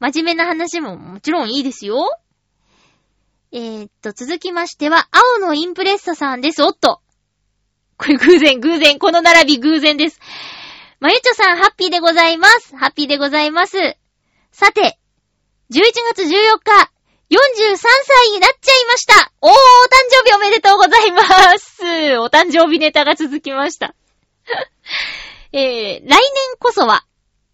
[0.00, 2.10] 真面目な話ももちろんいいですよ。
[3.52, 6.62] えー、っと、続きましては、青のインプレッサさんです。
[6.64, 7.00] おっと。
[7.96, 10.20] これ偶然、偶然、この並び偶然です。
[10.98, 12.76] まゆちょさん、ハッピーでございます。
[12.76, 13.76] ハッピーでございます。
[14.50, 14.98] さて、
[15.70, 15.82] 11
[16.14, 16.90] 月14日、
[17.30, 19.32] 43歳になっちゃいました。
[19.40, 19.56] おー、お誕
[20.10, 21.22] 生日おめでとうございま
[21.58, 22.18] す。
[22.18, 23.94] お誕生日ネタが続きました。
[25.52, 26.20] えー、来年
[26.58, 27.04] こそは、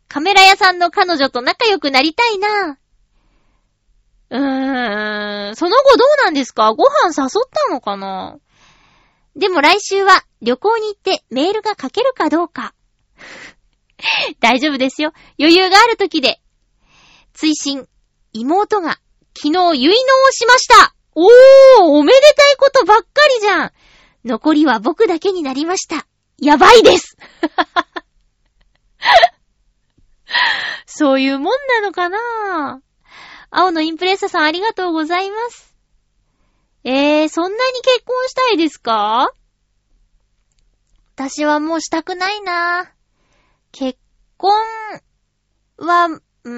[0.09, 2.79] カメラ屋さんの彼女と仲良くなりたいな。
[4.31, 6.73] うーん、その後どうなんですか？
[6.75, 7.29] ご飯誘っ
[7.69, 8.37] たのかな？
[9.37, 12.75] でも来週は旅行に行ってメールが書けるかどうか。
[14.41, 15.13] 大丈夫ですよ。
[15.39, 16.41] 余裕がある時で。
[17.33, 17.89] 追伸、
[18.33, 18.99] 妹が
[19.37, 19.75] 昨日結納を
[20.31, 21.31] しましたおー
[21.81, 23.73] おめでたいことばっかりじゃん
[24.25, 26.07] 残りは僕だけになりました。
[26.39, 27.17] やばいです
[30.87, 32.83] そういうもんなのかな？
[33.51, 35.75] 青のインプレッサさんありがとうございます。
[36.85, 39.33] えー、そんなに結婚したいですか？
[41.17, 42.93] 私はもうしたくないな。
[43.71, 43.99] 結
[44.37, 44.53] 婚
[45.79, 46.51] は、うー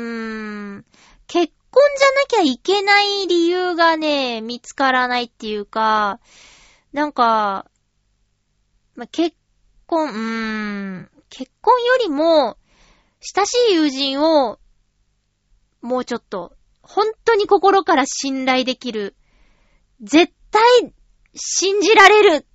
[0.78, 0.86] ん、
[1.26, 6.20] 結婚じゃなきゃいけない理由がね、見つからないっていうか、
[6.92, 7.66] なんか、
[8.94, 9.36] ま結
[9.86, 10.18] 婚、うー
[11.00, 12.56] ん、結婚よりも、
[13.34, 14.60] 親しい友人を、
[15.80, 19.16] もうちょっと、本当に心から信頼できる。
[20.00, 20.94] 絶対、
[21.34, 22.46] 信じられる。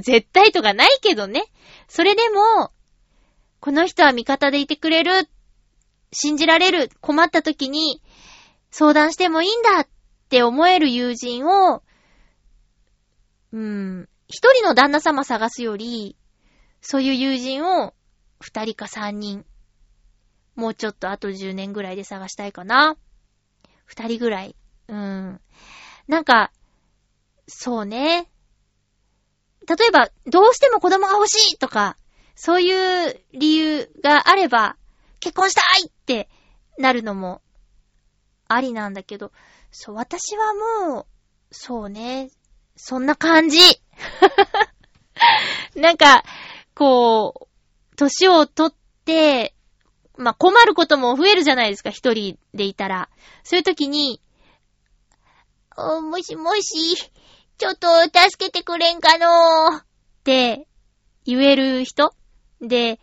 [0.00, 1.44] 絶対とかないけどね。
[1.86, 2.72] それでも、
[3.60, 5.28] この人は味方でいてくれる。
[6.12, 6.90] 信じられる。
[7.00, 8.02] 困った時に、
[8.72, 9.88] 相談してもいいんだっ
[10.30, 11.84] て思える友人を、
[13.52, 16.16] うん、一人の旦那様探すより、
[16.80, 17.94] そういう友人を
[18.40, 19.44] 二人か三人
[20.58, 22.96] もうちょっとあと10年ぐらいで探したいかな。
[23.84, 24.56] 二人ぐらい。
[24.88, 25.40] うん。
[26.08, 26.50] なんか、
[27.46, 28.28] そうね。
[29.68, 31.96] 例えば、どうしても子供が欲しいとか、
[32.34, 34.76] そういう理由があれば、
[35.20, 36.28] 結婚したいって
[36.76, 37.40] なるのも
[38.48, 39.30] ありなんだけど、
[39.70, 40.54] そう、私は
[40.88, 41.06] もう、
[41.52, 42.30] そうね、
[42.74, 43.60] そんな感じ。
[45.76, 46.24] なんか、
[46.74, 47.48] こ
[47.92, 49.54] う、年を取って、
[50.18, 53.08] まあ、困ることも増えるじゃないですか、一人でいたら。
[53.44, 54.20] そういう時に、
[55.76, 56.96] お、もしもし、
[57.56, 59.84] ちょっと助けてくれんかのーっ
[60.24, 60.66] て
[61.24, 62.12] 言える人？
[62.60, 62.98] で、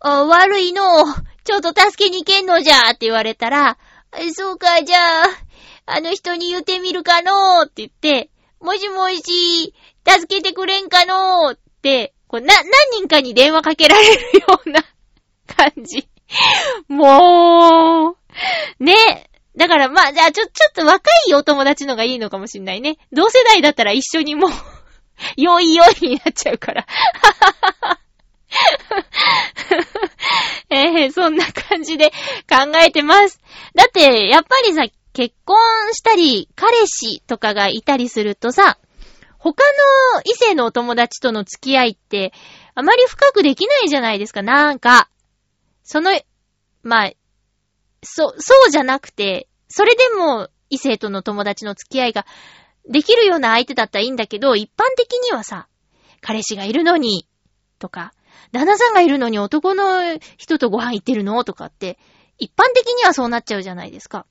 [0.00, 1.04] 悪いの
[1.44, 3.78] ちょっと助けに行けんのじゃーって言われたら、
[4.34, 5.24] そうか、じゃあ、
[5.86, 9.72] あの人に言ってみるかのーって言って、もしもし、
[10.04, 12.66] 助けてくれんかのーって、こうな、何
[12.98, 14.82] 人かに電話かけられるような
[15.46, 16.08] 感じ。
[16.88, 19.30] もう、ね。
[19.56, 22.98] だからまあ、じゃあちょ、ちょっと若いお友達のがいいのかもしんないね。
[23.12, 24.50] 同世代だったら一緒にもう
[25.40, 26.86] よいよいになっちゃうから
[30.70, 32.10] えー、そんな感じで
[32.48, 33.40] 考えてます。
[33.74, 35.56] だって、やっぱりさ、結婚
[35.94, 38.78] したり、彼氏とかがいたりするとさ、
[39.38, 39.62] 他
[40.14, 42.32] の異性のお友達との付き合いって、
[42.74, 45.08] あまり深くできないじゃないですか、なんか。
[45.86, 46.10] その、
[46.82, 47.12] まあ、
[48.02, 52.26] そ、そうじゃなくて、それでも異性との友達の付き合いが
[52.88, 55.68] できるような相手だったらいいんだけど、一般的にはさ、
[56.20, 57.28] 彼氏がいるのに、
[57.78, 58.12] とか、
[58.50, 61.98] 旦那さんがいるのに男の人とご飯行ってるのとかって、
[62.36, 64.26] 一般的にはそうなっちゃうじゃないですか。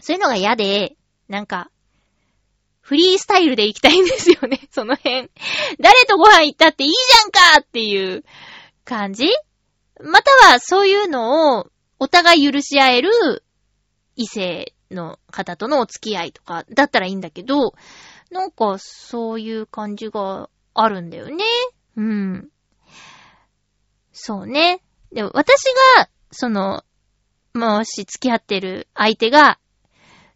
[0.00, 0.96] そういうのが嫌で、
[1.28, 1.70] なんか、
[2.80, 5.30] フリースタイルで行きたいんですよね、その辺。
[5.80, 8.24] 誰とご飯行ったっていいじゃんかっていう
[8.84, 9.28] 感じ
[10.02, 11.66] またはそういうのを
[11.98, 13.44] お互い許し合える
[14.16, 17.74] 異性の方とのお付き合いとかだったらいいんだけど、
[18.30, 21.44] なんかそういう感じがあるんだよね。
[21.96, 22.48] うん。
[24.12, 24.82] そうね。
[25.12, 25.64] で、私
[25.96, 26.84] が、その、
[27.54, 29.58] もし付き合ってる相手が、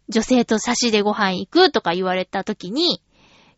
[0.09, 3.01] 女性と差しでご飯行くとか言われた時に、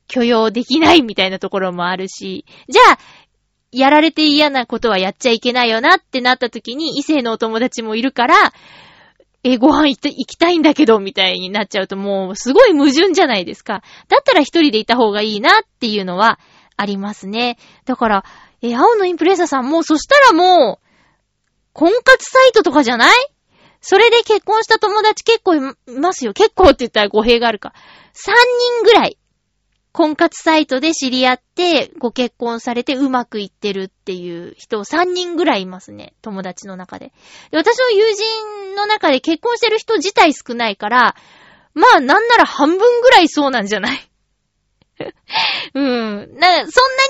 [0.08, 3.00] 許容できないみたいなところもあるし、じゃあ、
[3.74, 8.36] やられて嫌なことはやっちゃいけないよなってなった時に、異性のお友達もいるから、
[9.44, 13.84] え、ご飯行きたいんだけど、みたいになっちゃうともう、すごい矛盾じゃないですか。
[14.08, 16.40] だったら一人でいた方がいいなっていうのは
[16.78, 17.58] ありますね。
[17.86, 18.26] だから、
[18.62, 20.88] え、青のインプレッサさんもそしたらもう、
[21.74, 23.16] 婚活サイトとかじゃない？
[23.82, 25.60] それで結婚した友達結構い
[26.00, 26.32] ますよ。
[26.32, 27.74] 結構って言ったら語弊があるか。
[28.14, 28.32] 3
[28.78, 29.18] 人ぐらい、
[29.94, 36.14] 婚活サイトで知り合って、ご結婚されてうまくいってるっていう人3人ぐらいいますね。
[36.22, 37.14] 友達の中で。
[37.52, 41.16] で私の友人の中で結婚してる人自体少ないから、
[41.76, 44.10] まあなんなら半分ぐらいそうなんじゃない？
[45.74, 45.84] うん。
[45.84, 46.70] な、そんなに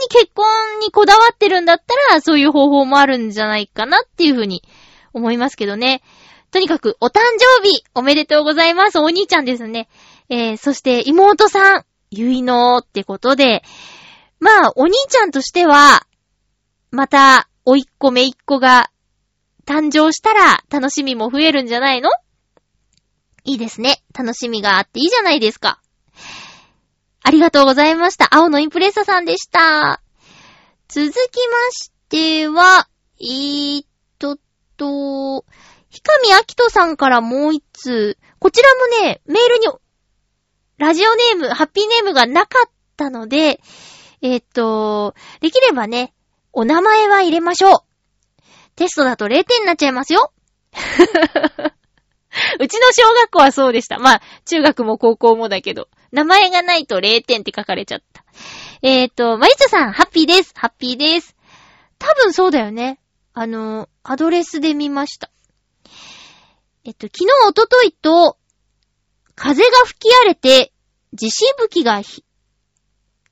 [0.10, 4.62] 結婚にこだわってるんだったら、そういう方法もあるんじゃないかなっていうふうに
[5.14, 6.02] 思いますけどね。
[6.52, 9.00] とにかく、お誕生日おめでとうございます。
[9.00, 9.90] お兄ちゃんですね。
[10.30, 11.86] えー、そして妹さん、
[12.16, 13.64] ゆいのってことで、
[14.40, 16.06] まあ、お兄ちゃんとしては、
[16.92, 18.92] また、おいっ子めいっ子が
[19.66, 22.10] 誕生したら楽しみも増えるんじゃないの？
[23.46, 24.04] いいですね。
[24.14, 25.82] 楽しみがあっていいじゃないですか。
[27.24, 28.28] ありがとうございました。
[28.36, 30.02] 青のインプレッサさんでした。
[30.90, 31.22] 続きま
[31.72, 32.90] しては、
[33.22, 33.88] えーっ
[34.20, 34.40] とっ
[34.76, 35.46] と、
[35.90, 38.18] ひかみあきとさんからもう一通。
[38.40, 39.68] こちらもね、メールに、
[40.84, 43.62] ラジオネーム、ハッピーネームがなかったので、
[44.22, 46.14] えーっと、できればね、
[46.52, 47.80] お名前は入れましょう。
[48.76, 50.34] テストだと0点になっちゃいますよ。
[52.60, 53.98] うちの小学校はそうでした。
[53.98, 58.26] まあ、中学も高校もだけど、名前がないと0点って書かれちゃった。
[58.82, 60.52] えーと、まゆちょさん、ハッピーです。
[60.54, 61.38] ハッピーです。
[61.98, 63.00] 多分そうだよね。
[63.34, 65.32] あの、アドレスで見ました。
[66.84, 68.38] えっと、昨日、おとといと、
[69.36, 70.73] 風が吹き荒れて、
[71.14, 72.24] 地しぶきがひ、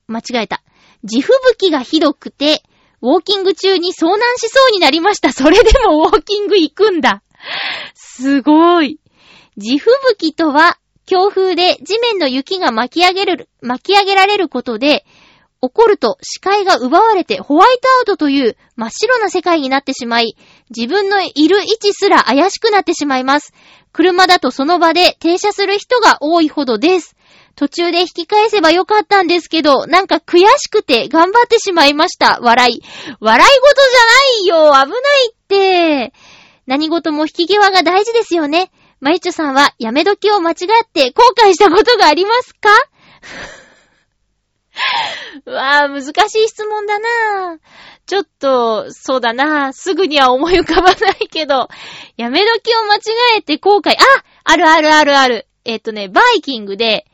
[0.06, 0.62] 間違えた。
[1.02, 2.62] 地吹雪がひどくて、
[3.00, 5.32] ウォーキング中に遭難しそうになりました。
[5.32, 7.24] それでもウォーキング行くんだ。
[7.94, 9.00] すごい。
[9.56, 15.04] 地吹雪とは、強風で地面の雪が巻き上げる、巻き上げられることで、
[15.60, 20.36] 起こると視界が奪われてホワイトアウトという真っ白な世界になってしまい、
[20.70, 23.52] 自分のいる位置すら怪しくなってしまいます。
[23.92, 27.16] 車だとその場で停車する人が多いほどです。
[27.54, 32.38] 途中で引き返せばよかったんですけど、なんか悔しくて頑張ってしまいました。
[32.40, 32.82] 笑い。
[33.20, 33.80] 笑い事
[34.46, 35.34] じゃないよ危ないっ
[36.08, 36.12] て。
[36.66, 38.70] 何事も引き際が大事ですよね。
[39.00, 40.56] まゆちょさんはやめ時を間違っ
[40.90, 42.70] て後悔したことがありますか？
[45.44, 47.58] うわぁ、難しい質問だなぁ。
[48.06, 49.72] ちょっと、そうだなぁ。
[49.72, 51.68] すぐには思い浮かばないけど、
[52.16, 53.00] やめ時を間違
[53.38, 53.96] えて後悔、あ
[54.44, 55.46] あるあるあるある。
[55.64, 57.06] えっとね、バイキングで、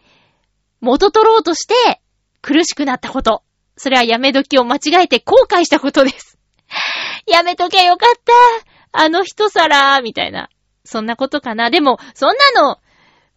[0.80, 2.00] 元取ろうとして、
[2.40, 3.42] 苦しくなったこと。
[3.76, 6.38] それはやめ時を間違えて後悔したことです。
[7.26, 8.10] やめとけよかっ
[8.92, 9.00] た。
[9.00, 10.48] あの一皿、みたいな。
[10.84, 11.70] そんなことかな。
[11.70, 12.78] でも、そんなの、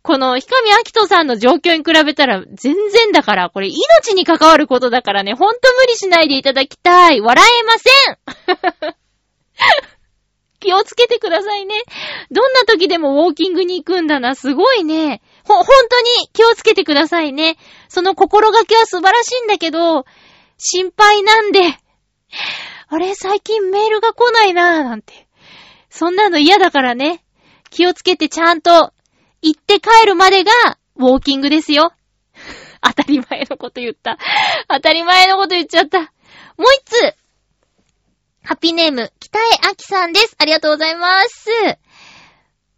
[0.02, 7.22] この、ひかみあきとさんの状況に比べたら、全然だから、これ、命に関わることだからね、ほんと無理しないでいただきたい。
[7.22, 8.96] 笑えません
[10.62, 11.76] 気をつけてくださいね。
[12.30, 14.36] どんな時でもウォーキングに行くんだな。
[14.36, 15.22] すごいね。
[15.44, 17.58] ほ、ほんとに気をつけてくださいね。
[17.90, 20.06] その心がけは素晴らしいんだけど、
[20.58, 21.60] 心配なんで。
[22.88, 25.28] あれ、最近メールが来ないなぁ、なんて。
[25.90, 27.24] そんなの嫌だからね。
[27.72, 28.94] 気をつけてちゃんと
[29.42, 30.52] 行って帰るまでが
[30.98, 31.94] ウォーキングですよ。
[32.82, 34.20] 当たり前のこと言った。
[34.68, 36.00] 当たり前のこと言っちゃった。
[36.00, 36.12] もう
[36.76, 37.16] 一つ。
[38.44, 40.36] ハッピーネーム、北江明さんです。
[40.40, 41.50] ありがとうございます。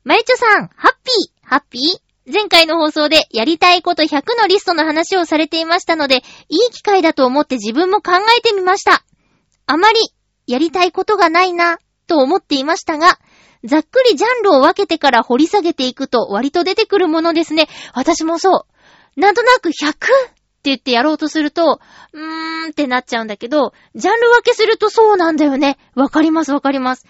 [0.04, 2.32] まゆちょさん、ハッピー、ハッピー？
[2.32, 6.18] 前回の放送でやりたいこと100のリストの話をされていましたので、
[6.50, 9.06] いい機会だと思って自分も考えてみました。
[9.66, 10.00] あまり
[10.48, 13.18] やりたいことがないな、と思っていましたが、
[13.64, 17.70] ざっくりジャンルを分けてから掘り下げていくと割と出てくるものですね。
[17.94, 18.68] 私もそ
[19.16, 19.20] う。
[19.20, 19.96] なんとなく100
[20.64, 21.82] って言ってやろうとすると、
[22.14, 25.78] うーんってなっちゃうんだけど、ジャンル分けするとそうなんだよね。
[25.94, 27.06] わかりますわかります。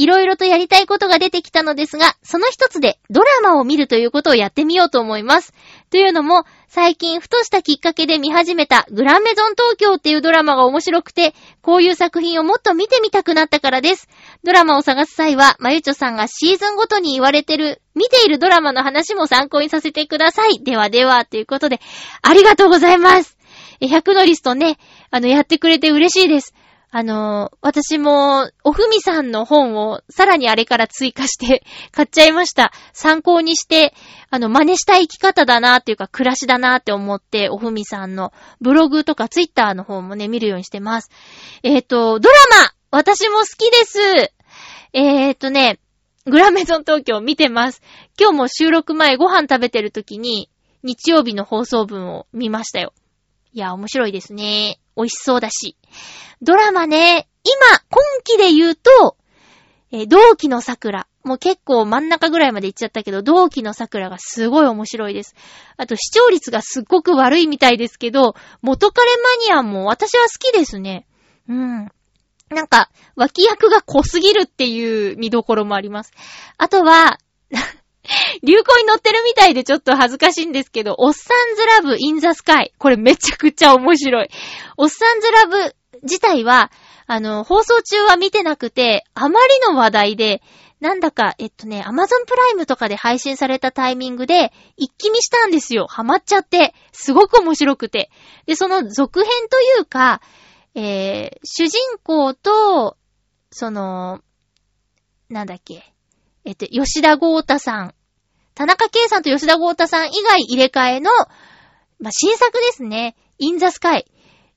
[0.00, 5.52] いろいろとやりたいことが出てきたのですが、その一つでドラマを見るということをやってみようと思います。
[5.90, 14.08] というのも、最近ふとしたきっかけで見始めたグランメゾン東京っていうドラマが面白くて、こういう作品をもっと見てみたくなったからです。
[14.42, 20.64] ドラマを探す際は、まゆちょさんがシーズンごとに言われてる、見ているドラマの話も参考にさせてください。
[20.64, 21.78] ではでは、ということで、
[22.22, 23.36] ありがとうございます。
[23.82, 24.78] 100のリストね、
[25.10, 26.54] あの、やってくれて嬉しいです。
[26.92, 31.62] あの私も、おふみさんの本をさらにあれから追加して
[31.92, 32.72] 買っちゃいました。
[32.92, 33.94] 参考にして、
[34.28, 41.10] あの、真似した生き方だなっていうか、暮らしだなって思って、おふみさんのブログとかツイッターの方もね、見るようにしてます。
[41.62, 44.32] えっ、と、ドラマ私も好きです
[44.92, 45.78] えっ、とね、
[46.26, 47.82] グラメゾン東京見てます。
[48.18, 50.50] 今日も収録前ご飯食べてる時に、
[50.82, 52.92] 日曜日の放送分を見ましたよ。
[53.52, 54.80] いや、面白いですね。
[54.96, 55.76] 美味しそうだし。
[56.42, 59.16] ドラマね、今、今期で言うと、
[59.92, 61.06] えー同期の桜。
[61.24, 65.34] もう結構真ん中ぐらいまで行っちゃったけど、同期の桜がすごい面白いです。
[65.76, 71.06] あと視聴率がすっごく悪いみたいですけど、元彼マニアも私は好きですね。
[71.48, 71.90] うん。
[72.48, 76.12] なんか、脇役が濃すぎるっていう見どころもあります。
[76.56, 77.18] あとは、
[78.42, 82.72] 流行に乗ってるみたいでちょっと恥ずかしいんですけど、おっさんずラブインザスカイ。
[82.78, 84.28] これめちゃくちゃ面白い。
[84.76, 86.70] おっさんずラブ自体は、
[87.06, 90.42] あの、放送中は見てなくて、あまりの話題で、
[90.80, 95.86] なんだか、えっとね、アマゾンプライムとかで配信されたタイミングで、一気見したんですよ。
[95.86, 96.74] ハマっちゃって。
[96.92, 98.10] すごく面白くて。
[98.46, 100.22] で、その続編というか、
[100.74, 102.96] えー、主人公と、
[103.50, 104.20] その、
[105.28, 105.92] なんだっけ、
[106.44, 107.94] えっと、吉田豪太さん、
[108.54, 111.10] 田中圭さんと吉田豪太さん以外入れ替えの、
[111.98, 113.16] まあ、新作ですね。
[113.38, 114.10] インザスカイ。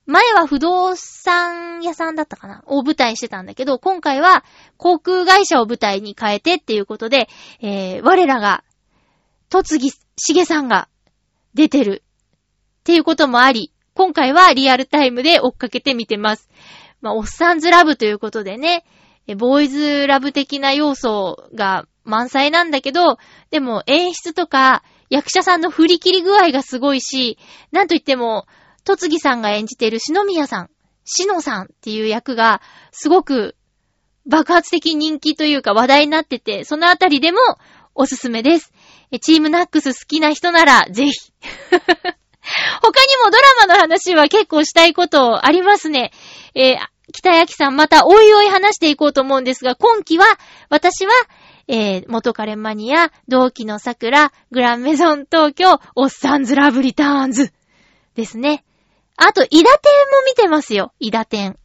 [0.06, 4.44] 前は不動産屋さんだったかなを舞台してたんだけど、今回は
[4.78, 7.30] 航空会社を舞台に変えてっていうことで、
[7.62, 8.64] えー、我らが、
[9.50, 10.90] 戸次重さんが
[11.54, 12.04] 出てる
[12.80, 16.50] っていうこともあり、今回はリアルタイムで追っかけて見てます。
[17.00, 18.84] まあ、おっさんずラブということでね、
[19.38, 23.18] ボーイズラブ的な要素が満載なんだけど、
[23.52, 27.38] でも演出とか役者さんの振り切り具合がすごいし、
[27.72, 28.46] なんといっても、
[28.84, 30.70] 戸次さんが演じている篠宮さん、
[31.06, 32.62] 篠さんっていう役が
[32.92, 33.56] すごく
[34.26, 37.40] 爆発的人気というか話題になってて、そのあたりでも
[37.96, 38.74] おすすめです。
[39.22, 41.12] チームナックス好きな人ならぜひ。
[42.82, 46.12] 他にもドラマの話は結構したいことありますね。
[46.56, 50.26] えー北焼さんまたおいおい話していこうと思うんですが、今期は、
[50.70, 51.12] 私は、
[51.68, 57.54] えー、元彼マニア、同期の桜、グランメゾン東京、おっさんずラブリターンズ。
[58.16, 58.64] ですね。
[59.18, 59.70] あと、イダテンも
[60.26, 60.94] 見てますよ。
[61.00, 61.58] イダテン。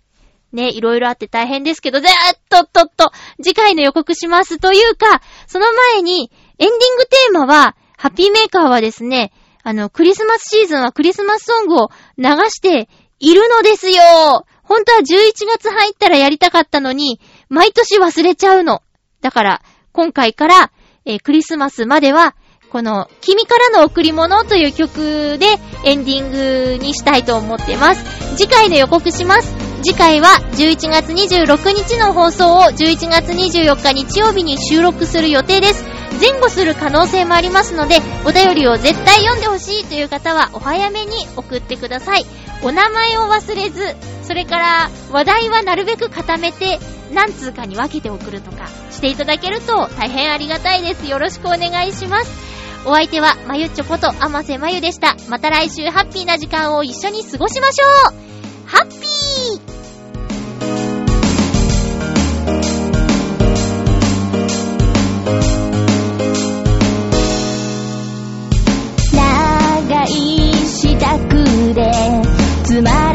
[0.53, 3.13] ね、いろいろあって大変ですけど、ぜーっとっとっと、
[3.43, 4.59] 次回の予告します。
[4.59, 9.33] というか、その前に、エンディングテーマは、ハッピーメーカーはですね、
[9.63, 15.05] あの、クリスマスシーズンはクリスマスソングを流しているのですよ本当は11
[15.47, 18.83] 月入ったらやりたかったのに、毎年忘れちゃうの。
[19.23, 19.63] だから、
[19.93, 20.71] 今回から、
[21.07, 22.37] えークリスマスまでは、
[22.71, 25.47] この、君からの贈り物という曲で
[25.85, 28.37] エンディングにしたいと思ってます。
[28.37, 29.55] 次回の予告します。
[29.83, 35.98] 次回は11月26日の放送を11月24日日曜日に収録する予定です。
[36.21, 42.27] 前後する可能性もありますので、お便りを絶対読んでほしいという方はお早めに送ってください。
[42.63, 46.79] お名前を忘れず、それから話題はなるべく固めて、
[47.13, 51.07] 何通かに分けて送るとかしていただけると大変ありがたいです。
[51.07, 52.49] よろしくお願いします。
[52.85, 55.17] お相手は、まゆっちょこと、あませまゆでした。
[55.29, 59.78] また来週ハッピーな時間を一緒に過ごしましょうハッピー
[70.81, 71.91] 自宅で
[72.63, 73.08] つま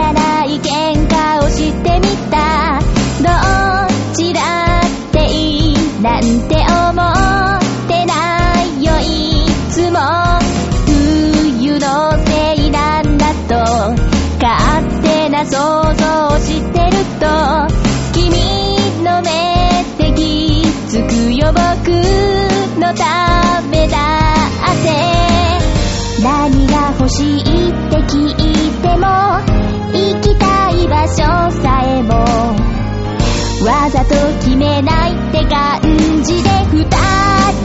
[27.15, 27.43] しいっ
[27.91, 28.33] て聞い
[28.81, 29.05] ても
[29.93, 31.17] 行きたい場所
[31.61, 32.13] さえも
[33.63, 35.79] わざと決めないって感
[36.23, 36.83] じで二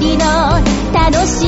[0.01, 0.61] 人の
[0.93, 1.48] 楽しい